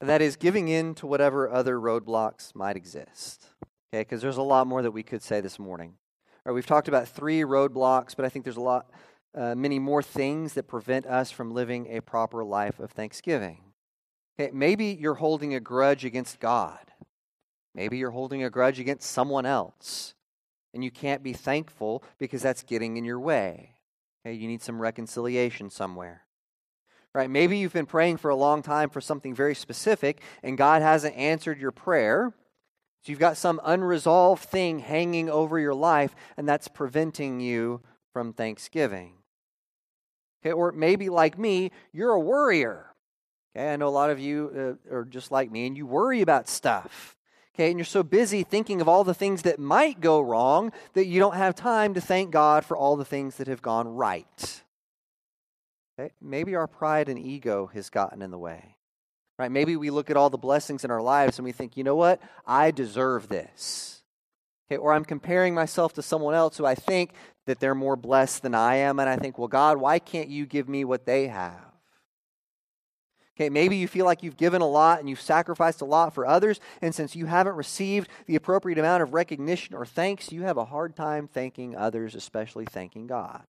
That 0.02 0.22
is 0.22 0.36
giving 0.36 0.68
in 0.68 0.96
to 0.96 1.06
whatever 1.06 1.50
other 1.50 1.78
roadblocks 1.78 2.56
might 2.56 2.76
exist. 2.76 3.46
Okay, 3.94 4.02
because 4.02 4.22
there's 4.22 4.38
a 4.38 4.42
lot 4.42 4.66
more 4.66 4.82
that 4.82 4.92
we 4.92 5.04
could 5.04 5.22
say 5.22 5.42
this 5.42 5.60
morning. 5.60 5.94
Right, 6.44 6.54
we've 6.54 6.66
talked 6.66 6.88
about 6.88 7.08
three 7.08 7.42
roadblocks, 7.42 8.16
but 8.16 8.26
I 8.26 8.30
think 8.30 8.44
there's 8.44 8.58
a 8.58 8.62
lot, 8.62 8.90
uh, 9.36 9.54
many 9.54 9.78
more 9.78 10.02
things 10.02 10.54
that 10.54 10.68
prevent 10.68 11.06
us 11.06 11.30
from 11.30 11.52
living 11.52 11.88
a 11.88 12.02
proper 12.02 12.44
life 12.44 12.80
of 12.80 12.92
thanksgiving. 12.92 13.60
Okay, 14.40 14.50
maybe 14.52 14.98
you're 15.00 15.16
holding 15.16 15.54
a 15.54 15.60
grudge 15.60 16.04
against 16.04 16.40
God. 16.40 16.80
Maybe 17.76 17.98
you're 17.98 18.12
holding 18.12 18.44
a 18.44 18.50
grudge 18.50 18.80
against 18.80 19.12
someone 19.12 19.46
else, 19.46 20.16
and 20.74 20.84
you 20.84 20.90
can't 20.90 21.22
be 21.22 21.34
thankful 21.34 22.04
because 22.18 22.42
that's 22.42 22.64
getting 22.64 22.98
in 22.98 23.06
your 23.06 23.20
way. 23.20 23.76
Okay, 24.26 24.36
you 24.36 24.48
need 24.48 24.64
some 24.64 24.82
reconciliation 24.82 25.70
somewhere 25.70 26.24
right? 27.14 27.30
Maybe 27.30 27.58
you've 27.58 27.74
been 27.74 27.86
praying 27.86 28.18
for 28.18 28.30
a 28.30 28.36
long 28.36 28.62
time 28.62 28.90
for 28.90 29.02
something 29.02 29.34
very 29.36 29.56
specific 29.56 30.22
and 30.44 30.58
God 30.58 30.82
hasn't 30.82 31.16
answered 31.16 31.60
your 31.60 31.72
prayer. 31.72 32.34
So 33.02 33.12
you've 33.12 33.20
got 33.20 33.38
some 33.38 33.60
unresolved 33.64 34.44
thing 34.44 34.80
hanging 34.80 35.30
over 35.30 35.60
your 35.60 35.74
life 35.74 36.16
and 36.38 36.48
that's 36.48 36.68
preventing 36.68 37.40
you 37.40 37.82
from 38.14 38.34
thanksgiving. 38.34 39.14
Okay, 40.42 40.54
or 40.54 40.72
maybe 40.72 41.10
like 41.10 41.38
me, 41.38 41.72
you're 41.92 42.12
a 42.12 42.20
worrier. 42.20 42.88
Okay, 43.56 43.74
I 43.74 43.76
know 43.76 43.88
a 43.88 43.90
lot 43.90 44.10
of 44.10 44.20
you 44.20 44.78
uh, 44.92 44.96
are 44.96 45.06
just 45.06 45.32
like 45.32 45.52
me 45.52 45.68
and 45.68 45.78
you 45.78 45.86
worry 45.86 46.22
about 46.22 46.48
stuff. 46.48 47.16
Okay, 47.54 47.70
and 47.70 47.78
you're 47.78 47.86
so 47.86 48.02
busy 48.02 48.44
thinking 48.44 48.80
of 48.80 48.88
all 48.88 49.04
the 49.04 49.14
things 49.14 49.42
that 49.42 49.60
might 49.60 50.00
go 50.00 50.22
wrong 50.22 50.72
that 50.94 51.06
you 51.06 51.20
don't 51.20 51.36
have 51.36 51.54
time 51.54 51.94
to 51.94 52.02
thank 52.02 52.32
God 52.32 52.64
for 52.64 52.78
all 52.78 52.96
the 52.96 53.06
things 53.06 53.36
that 53.36 53.48
have 53.48 53.62
gone 53.62 53.88
right. 53.88 54.64
Okay? 56.00 56.12
Maybe 56.22 56.56
our 56.56 56.68
pride 56.68 57.10
and 57.10 57.20
ego 57.20 57.70
has 57.74 57.90
gotten 57.90 58.22
in 58.22 58.32
the 58.32 58.38
way. 58.38 58.78
Right? 59.38 59.52
Maybe 59.52 59.76
we 59.76 59.90
look 59.90 60.10
at 60.10 60.18
all 60.18 60.30
the 60.30 60.38
blessings 60.38 60.84
in 60.84 60.92
our 60.92 61.02
lives 61.02 61.40
and 61.40 61.46
we 61.46 61.52
think, 61.52 61.78
you 61.78 61.84
know 61.84 61.96
what? 61.96 62.22
I 62.46 62.72
deserve 62.72 63.28
this. 63.28 64.04
Okay? 64.68 64.78
Or 64.78 64.94
I'm 64.94 65.06
comparing 65.06 65.54
myself 65.54 65.94
to 65.94 66.02
someone 66.02 66.36
else 66.36 66.58
who 66.58 66.66
I 66.66 66.76
think 66.76 67.12
that 67.46 67.60
they're 67.60 67.76
more 67.76 67.96
blessed 67.96 68.44
than 68.44 68.56
I 68.56 68.76
am. 68.76 69.00
And 69.00 69.10
I 69.10 69.18
think, 69.18 69.38
well, 69.38 69.48
God, 69.48 69.78
why 69.78 70.00
can't 70.00 70.30
you 70.30 70.46
give 70.46 70.70
me 70.70 70.86
what 70.86 71.06
they 71.06 71.28
have? 71.28 71.72
Okay, 73.42 73.50
maybe 73.50 73.78
you 73.78 73.88
feel 73.88 74.06
like 74.06 74.22
you've 74.22 74.38
given 74.38 74.62
a 74.62 74.68
lot 74.68 75.00
and 75.00 75.10
you've 75.10 75.20
sacrificed 75.20 75.82
a 75.82 75.86
lot 75.86 76.14
for 76.14 76.28
others, 76.28 76.60
and 76.80 76.94
since 76.94 77.16
you 77.16 77.26
haven't 77.26 77.56
received 77.56 78.08
the 78.28 78.36
appropriate 78.36 78.78
amount 78.78 79.02
of 79.02 79.14
recognition 79.14 79.74
or 79.74 79.84
thanks, 79.84 80.32
you 80.32 80.44
have 80.44 80.58
a 80.58 80.66
hard 80.66 80.96
time 80.96 81.28
thanking 81.28 81.76
others, 81.76 82.14
especially 82.14 82.66
thanking 82.66 83.08
God. 83.08 83.44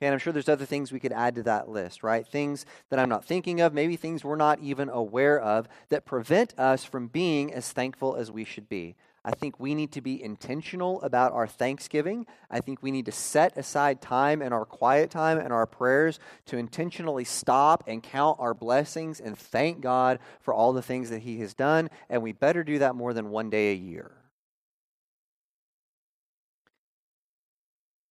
And 0.00 0.12
I'm 0.12 0.18
sure 0.20 0.32
there's 0.32 0.48
other 0.48 0.64
things 0.64 0.92
we 0.92 1.00
could 1.00 1.12
add 1.12 1.34
to 1.36 1.42
that 1.44 1.68
list, 1.68 2.04
right? 2.04 2.26
Things 2.26 2.64
that 2.90 3.00
I'm 3.00 3.08
not 3.08 3.24
thinking 3.24 3.60
of, 3.60 3.72
maybe 3.72 3.96
things 3.96 4.24
we're 4.24 4.36
not 4.36 4.60
even 4.60 4.88
aware 4.88 5.40
of 5.40 5.68
that 5.88 6.04
prevent 6.04 6.56
us 6.58 6.84
from 6.84 7.08
being 7.08 7.52
as 7.52 7.72
thankful 7.72 8.14
as 8.14 8.30
we 8.30 8.44
should 8.44 8.68
be. 8.68 8.94
I 9.24 9.32
think 9.32 9.58
we 9.58 9.74
need 9.74 9.90
to 9.92 10.00
be 10.00 10.22
intentional 10.22 11.02
about 11.02 11.32
our 11.32 11.48
thanksgiving. 11.48 12.26
I 12.48 12.60
think 12.60 12.80
we 12.80 12.92
need 12.92 13.06
to 13.06 13.12
set 13.12 13.58
aside 13.58 14.00
time 14.00 14.40
in 14.40 14.52
our 14.52 14.64
quiet 14.64 15.10
time 15.10 15.38
and 15.38 15.52
our 15.52 15.66
prayers 15.66 16.20
to 16.46 16.56
intentionally 16.56 17.24
stop 17.24 17.82
and 17.88 18.00
count 18.00 18.38
our 18.38 18.54
blessings 18.54 19.20
and 19.20 19.36
thank 19.36 19.80
God 19.80 20.20
for 20.40 20.54
all 20.54 20.72
the 20.72 20.80
things 20.80 21.10
that 21.10 21.22
He 21.22 21.40
has 21.40 21.54
done. 21.54 21.90
And 22.08 22.22
we 22.22 22.30
better 22.32 22.62
do 22.62 22.78
that 22.78 22.94
more 22.94 23.12
than 23.12 23.30
one 23.30 23.50
day 23.50 23.72
a 23.72 23.74
year. 23.74 24.12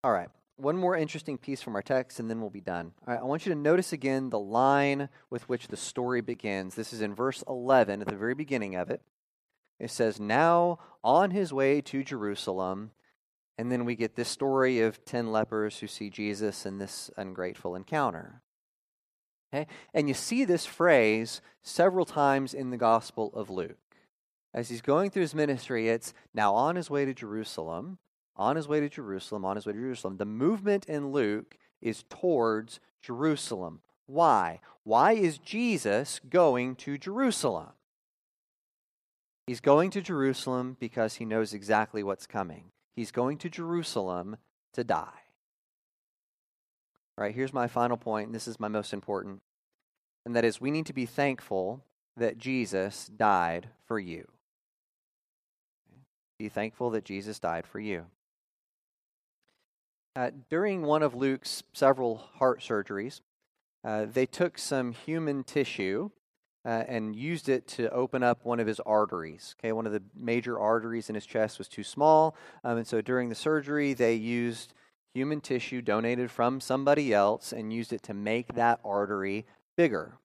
All 0.03 0.11
right 0.11 0.29
one 0.57 0.75
more 0.75 0.97
interesting 0.97 1.37
piece 1.37 1.61
from 1.61 1.75
our 1.75 1.81
text, 1.81 2.19
and 2.19 2.29
then 2.29 2.41
we'll 2.41 2.49
be 2.49 2.61
done. 2.61 2.91
I 3.05 3.23
want 3.23 3.45
you 3.45 3.53
to 3.53 3.59
notice 3.59 3.93
again 3.93 4.29
the 4.29 4.39
line 4.39 5.09
with 5.29 5.47
which 5.47 5.67
the 5.67 5.77
story 5.77 6.21
begins. 6.21 6.75
This 6.75 6.93
is 6.93 7.01
in 7.01 7.13
verse 7.13 7.43
11, 7.47 8.01
at 8.01 8.07
the 8.07 8.15
very 8.15 8.33
beginning 8.33 8.75
of 8.75 8.89
it. 8.89 9.01
It 9.79 9.91
says, 9.91 10.19
Now 10.19 10.79
on 11.03 11.31
his 11.31 11.53
way 11.53 11.81
to 11.81 12.03
Jerusalem, 12.03 12.91
and 13.57 13.71
then 13.71 13.85
we 13.85 13.95
get 13.95 14.15
this 14.15 14.29
story 14.29 14.81
of 14.81 15.03
10 15.05 15.31
lepers 15.31 15.79
who 15.79 15.87
see 15.87 16.09
Jesus 16.09 16.65
in 16.65 16.79
this 16.79 17.11
ungrateful 17.17 17.75
encounter. 17.75 18.41
Okay? 19.53 19.67
And 19.93 20.07
you 20.07 20.13
see 20.13 20.43
this 20.43 20.65
phrase 20.65 21.41
several 21.61 22.05
times 22.05 22.53
in 22.53 22.71
the 22.71 22.77
Gospel 22.77 23.31
of 23.33 23.49
Luke. 23.49 23.77
As 24.53 24.69
he's 24.69 24.81
going 24.81 25.11
through 25.11 25.21
his 25.21 25.35
ministry, 25.35 25.89
it's 25.89 26.13
now 26.33 26.55
on 26.55 26.75
his 26.75 26.89
way 26.89 27.05
to 27.05 27.13
Jerusalem 27.13 27.99
on 28.37 28.55
his 28.55 28.67
way 28.67 28.79
to 28.79 28.89
Jerusalem, 28.89 29.43
on 29.43 29.55
his 29.55 29.65
way 29.65 29.73
to 29.73 29.79
Jerusalem. 29.79 30.17
The 30.17 30.25
movement 30.25 30.85
in 30.85 31.11
Luke 31.11 31.57
is 31.81 32.03
towards 32.09 32.79
Jerusalem. 33.01 33.81
Why? 34.05 34.59
Why 34.83 35.13
is 35.13 35.37
Jesus 35.37 36.21
going 36.29 36.75
to 36.77 36.97
Jerusalem? 36.97 37.69
He's 39.47 39.59
going 39.59 39.91
to 39.91 40.01
Jerusalem 40.01 40.77
because 40.79 41.15
he 41.15 41.25
knows 41.25 41.53
exactly 41.53 42.03
what's 42.03 42.27
coming. 42.27 42.65
He's 42.95 43.11
going 43.11 43.37
to 43.39 43.49
Jerusalem 43.49 44.37
to 44.73 44.83
die. 44.83 45.23
All 47.17 47.23
right, 47.23 47.33
here's 47.33 47.53
my 47.53 47.67
final 47.67 47.97
point, 47.97 48.27
and 48.27 48.35
this 48.35 48.47
is 48.47 48.59
my 48.59 48.67
most 48.67 48.93
important. 48.93 49.41
And 50.25 50.35
that 50.35 50.45
is, 50.45 50.61
we 50.61 50.71
need 50.71 50.85
to 50.87 50.93
be 50.93 51.05
thankful 51.05 51.83
that 52.17 52.37
Jesus 52.37 53.07
died 53.07 53.69
for 53.85 53.99
you. 53.99 54.27
Be 56.37 56.49
thankful 56.49 56.91
that 56.91 57.05
Jesus 57.05 57.39
died 57.39 57.65
for 57.65 57.79
you. 57.79 58.05
Uh, 60.17 60.31
during 60.49 60.81
one 60.81 61.03
of 61.03 61.13
Luke's 61.13 61.61
several 61.73 62.17
heart 62.17 62.59
surgeries, 62.59 63.21
uh, 63.83 64.07
they 64.11 64.25
took 64.25 64.57
some 64.57 64.91
human 64.91 65.43
tissue 65.43 66.09
uh, 66.65 66.85
and 66.87 67.15
used 67.15 67.47
it 67.47 67.67
to 67.67 67.87
open 67.91 68.23
up 68.23 68.43
one 68.43 68.59
of 68.59 68.65
his 68.65 68.79
arteries. 68.79 69.55
Okay, 69.59 69.71
one 69.71 69.85
of 69.85 69.91
the 69.91 70.01
major 70.15 70.57
arteries 70.57 71.07
in 71.07 71.13
his 71.13 71.27
chest 71.27 71.59
was 71.59 71.67
too 71.67 71.83
small, 71.83 72.35
um, 72.63 72.79
and 72.79 72.87
so 72.87 72.99
during 72.99 73.29
the 73.29 73.35
surgery, 73.35 73.93
they 73.93 74.15
used 74.15 74.73
human 75.13 75.39
tissue 75.39 75.83
donated 75.83 76.31
from 76.31 76.59
somebody 76.59 77.13
else 77.13 77.53
and 77.53 77.71
used 77.71 77.93
it 77.93 78.01
to 78.01 78.15
make 78.15 78.55
that 78.55 78.79
artery 78.83 79.45
bigger. 79.77 80.17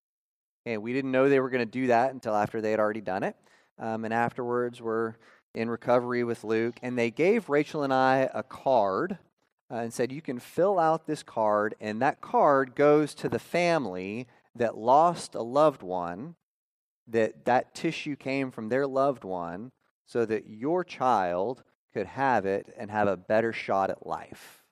Okay, 0.67 0.79
we 0.79 0.95
didn't 0.95 1.13
know 1.13 1.29
they 1.29 1.39
were 1.41 1.51
going 1.51 1.67
to 1.67 1.71
do 1.71 1.89
that 1.89 2.15
until 2.15 2.35
after 2.35 2.63
they 2.63 2.71
had 2.71 2.81
already 2.81 3.03
done 3.03 3.25
it, 3.25 3.37
um, 3.79 4.07
and 4.07 4.15
afterwards, 4.15 4.81
we're 4.81 5.17
in 5.55 5.69
recovery 5.69 6.25
with 6.25 6.45
Luke, 6.45 6.79
and 6.81 6.97
they 6.97 7.11
gave 7.11 7.51
Rachel 7.51 7.83
and 7.83 7.93
I 7.93 8.31
a 8.33 8.43
card 8.43 9.19
uh, 9.73 9.77
and 9.77 9.93
said, 9.93 10.13
You 10.13 10.21
can 10.21 10.39
fill 10.39 10.79
out 10.79 11.07
this 11.07 11.23
card, 11.23 11.75
and 11.81 12.03
that 12.03 12.21
card 12.21 12.75
goes 12.75 13.15
to 13.15 13.29
the 13.29 13.39
family 13.39 14.27
that 14.55 14.77
lost 14.77 15.35
a 15.35 15.43
loved 15.43 15.83
one, 15.83 16.35
that 17.09 17.47
that 17.47 17.75
tissue 17.75 18.15
came 18.15 18.51
from 18.51 18.69
their 18.69 18.87
loved 18.87 19.25
one, 19.25 19.73
so 20.05 20.27
that 20.27 20.47
your 20.47 20.85
child 20.85 21.63
could 21.95 22.07
have 22.07 22.45
it 22.45 22.73
and 22.77 22.91
have 22.91 23.09
a 23.09 23.17
better 23.17 23.53
shot 23.53 23.89
at 23.89 24.07
life. 24.07 24.63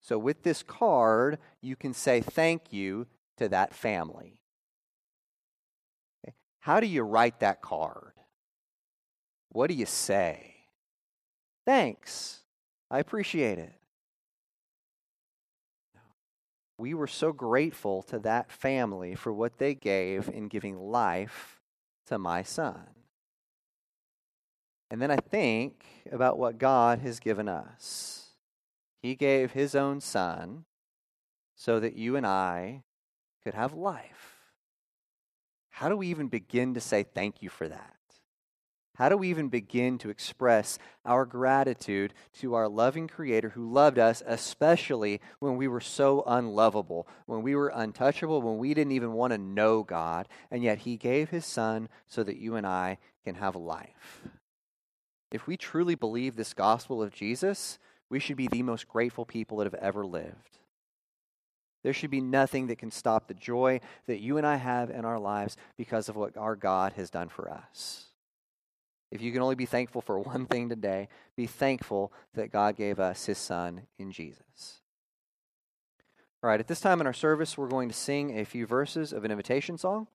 So, 0.00 0.18
with 0.18 0.42
this 0.42 0.62
card, 0.62 1.38
you 1.60 1.76
can 1.76 1.92
say 1.92 2.20
thank 2.20 2.72
you 2.72 3.06
to 3.36 3.48
that 3.50 3.74
family. 3.74 4.40
How 6.60 6.80
do 6.80 6.86
you 6.86 7.02
write 7.02 7.40
that 7.40 7.60
card? 7.60 8.12
What 9.50 9.68
do 9.68 9.74
you 9.74 9.86
say? 9.86 10.54
Thanks. 11.64 12.40
I 12.90 12.98
appreciate 12.98 13.58
it. 13.58 13.72
We 16.78 16.94
were 16.94 17.06
so 17.06 17.32
grateful 17.32 18.02
to 18.02 18.18
that 18.20 18.50
family 18.50 19.14
for 19.14 19.32
what 19.32 19.58
they 19.58 19.74
gave 19.74 20.28
in 20.28 20.48
giving 20.48 20.78
life 20.78 21.60
to 22.06 22.18
my 22.18 22.42
son. 22.42 22.86
And 24.90 25.00
then 25.00 25.10
I 25.10 25.16
think 25.16 25.84
about 26.12 26.38
what 26.38 26.58
God 26.58 27.00
has 27.00 27.18
given 27.18 27.48
us. 27.48 28.26
He 29.02 29.14
gave 29.14 29.52
his 29.52 29.74
own 29.74 30.00
son 30.00 30.64
so 31.54 31.80
that 31.80 31.96
you 31.96 32.16
and 32.16 32.26
I 32.26 32.82
could 33.42 33.54
have 33.54 33.72
life. 33.72 34.36
How 35.70 35.88
do 35.88 35.96
we 35.96 36.08
even 36.08 36.28
begin 36.28 36.74
to 36.74 36.80
say 36.80 37.02
thank 37.02 37.42
you 37.42 37.48
for 37.48 37.68
that? 37.68 37.96
How 38.96 39.10
do 39.10 39.16
we 39.18 39.28
even 39.28 39.48
begin 39.48 39.98
to 39.98 40.08
express 40.08 40.78
our 41.04 41.26
gratitude 41.26 42.14
to 42.40 42.54
our 42.54 42.66
loving 42.66 43.08
Creator 43.08 43.50
who 43.50 43.70
loved 43.70 43.98
us, 43.98 44.22
especially 44.26 45.20
when 45.38 45.56
we 45.56 45.68
were 45.68 45.82
so 45.82 46.22
unlovable, 46.26 47.06
when 47.26 47.42
we 47.42 47.54
were 47.54 47.68
untouchable, 47.74 48.40
when 48.40 48.56
we 48.56 48.72
didn't 48.72 48.92
even 48.92 49.12
want 49.12 49.32
to 49.32 49.38
know 49.38 49.82
God, 49.82 50.28
and 50.50 50.62
yet 50.62 50.78
He 50.78 50.96
gave 50.96 51.28
His 51.28 51.44
Son 51.44 51.90
so 52.06 52.22
that 52.22 52.38
you 52.38 52.56
and 52.56 52.66
I 52.66 52.96
can 53.22 53.34
have 53.34 53.54
life? 53.54 54.22
If 55.30 55.46
we 55.46 55.58
truly 55.58 55.94
believe 55.94 56.36
this 56.36 56.54
gospel 56.54 57.02
of 57.02 57.12
Jesus, 57.12 57.78
we 58.08 58.18
should 58.18 58.36
be 58.36 58.48
the 58.48 58.62
most 58.62 58.88
grateful 58.88 59.26
people 59.26 59.58
that 59.58 59.64
have 59.64 59.74
ever 59.74 60.06
lived. 60.06 60.58
There 61.82 61.92
should 61.92 62.10
be 62.10 62.22
nothing 62.22 62.68
that 62.68 62.78
can 62.78 62.90
stop 62.90 63.28
the 63.28 63.34
joy 63.34 63.80
that 64.06 64.20
you 64.20 64.38
and 64.38 64.46
I 64.46 64.56
have 64.56 64.88
in 64.88 65.04
our 65.04 65.18
lives 65.18 65.56
because 65.76 66.08
of 66.08 66.16
what 66.16 66.36
our 66.38 66.56
God 66.56 66.94
has 66.94 67.10
done 67.10 67.28
for 67.28 67.50
us. 67.50 68.06
If 69.10 69.22
you 69.22 69.32
can 69.32 69.42
only 69.42 69.54
be 69.54 69.66
thankful 69.66 70.00
for 70.00 70.18
one 70.20 70.46
thing 70.46 70.68
today, 70.68 71.08
be 71.36 71.46
thankful 71.46 72.12
that 72.34 72.52
God 72.52 72.76
gave 72.76 72.98
us 72.98 73.26
his 73.26 73.38
son 73.38 73.82
in 73.98 74.12
Jesus. 74.12 74.80
All 76.42 76.50
right, 76.50 76.60
at 76.60 76.68
this 76.68 76.80
time 76.80 77.00
in 77.00 77.06
our 77.06 77.12
service, 77.12 77.56
we're 77.56 77.68
going 77.68 77.88
to 77.88 77.94
sing 77.94 78.38
a 78.38 78.44
few 78.44 78.66
verses 78.66 79.12
of 79.12 79.24
an 79.24 79.30
invitation 79.30 79.78
song. 79.78 80.06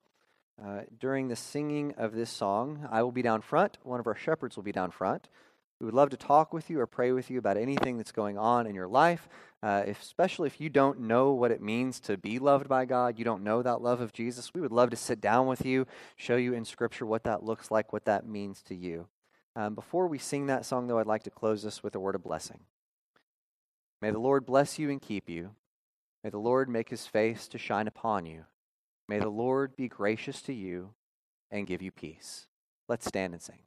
Uh, 0.63 0.81
during 0.99 1.27
the 1.27 1.35
singing 1.35 1.93
of 1.97 2.13
this 2.13 2.29
song, 2.29 2.87
I 2.91 3.01
will 3.01 3.11
be 3.11 3.23
down 3.23 3.41
front. 3.41 3.77
One 3.83 3.99
of 3.99 4.07
our 4.07 4.15
shepherds 4.15 4.55
will 4.55 4.63
be 4.63 4.71
down 4.71 4.91
front. 4.91 5.27
We 5.81 5.85
would 5.85 5.95
love 5.95 6.11
to 6.11 6.17
talk 6.17 6.53
with 6.53 6.69
you 6.69 6.79
or 6.79 6.85
pray 6.85 7.11
with 7.11 7.31
you 7.31 7.39
about 7.39 7.57
anything 7.57 7.97
that's 7.97 8.11
going 8.11 8.37
on 8.37 8.67
in 8.67 8.75
your 8.75 8.87
life, 8.87 9.27
uh, 9.63 9.81
if, 9.87 9.99
especially 9.99 10.45
if 10.45 10.61
you 10.61 10.69
don't 10.69 10.99
know 10.99 11.31
what 11.31 11.49
it 11.49 11.59
means 11.59 11.99
to 12.01 12.17
be 12.17 12.37
loved 12.37 12.69
by 12.69 12.85
God, 12.85 13.17
you 13.17 13.25
don't 13.25 13.43
know 13.43 13.63
that 13.63 13.81
love 13.81 13.99
of 13.99 14.13
Jesus. 14.13 14.53
We 14.53 14.61
would 14.61 14.71
love 14.71 14.91
to 14.91 14.95
sit 14.95 15.19
down 15.19 15.47
with 15.47 15.65
you, 15.65 15.87
show 16.15 16.35
you 16.35 16.53
in 16.53 16.65
Scripture 16.65 17.07
what 17.07 17.23
that 17.23 17.43
looks 17.43 17.71
like, 17.71 17.91
what 17.91 18.05
that 18.05 18.27
means 18.27 18.61
to 18.67 18.75
you. 18.75 19.07
Um, 19.55 19.73
before 19.73 20.05
we 20.05 20.19
sing 20.19 20.45
that 20.45 20.67
song, 20.67 20.85
though, 20.85 20.99
I'd 20.99 21.07
like 21.07 21.23
to 21.23 21.31
close 21.31 21.63
this 21.63 21.81
with 21.81 21.95
a 21.95 21.99
word 21.99 22.13
of 22.13 22.21
blessing. 22.21 22.59
May 24.03 24.11
the 24.11 24.19
Lord 24.19 24.45
bless 24.45 24.77
you 24.77 24.91
and 24.91 25.01
keep 25.01 25.27
you. 25.27 25.49
May 26.23 26.29
the 26.29 26.37
Lord 26.37 26.69
make 26.69 26.89
his 26.89 27.07
face 27.07 27.47
to 27.47 27.57
shine 27.57 27.87
upon 27.87 28.27
you. 28.27 28.45
May 29.07 29.17
the 29.17 29.29
Lord 29.29 29.75
be 29.75 29.87
gracious 29.87 30.43
to 30.43 30.53
you 30.53 30.93
and 31.49 31.65
give 31.65 31.81
you 31.81 31.91
peace. 31.91 32.45
Let's 32.87 33.07
stand 33.07 33.33
and 33.33 33.41
sing. 33.41 33.57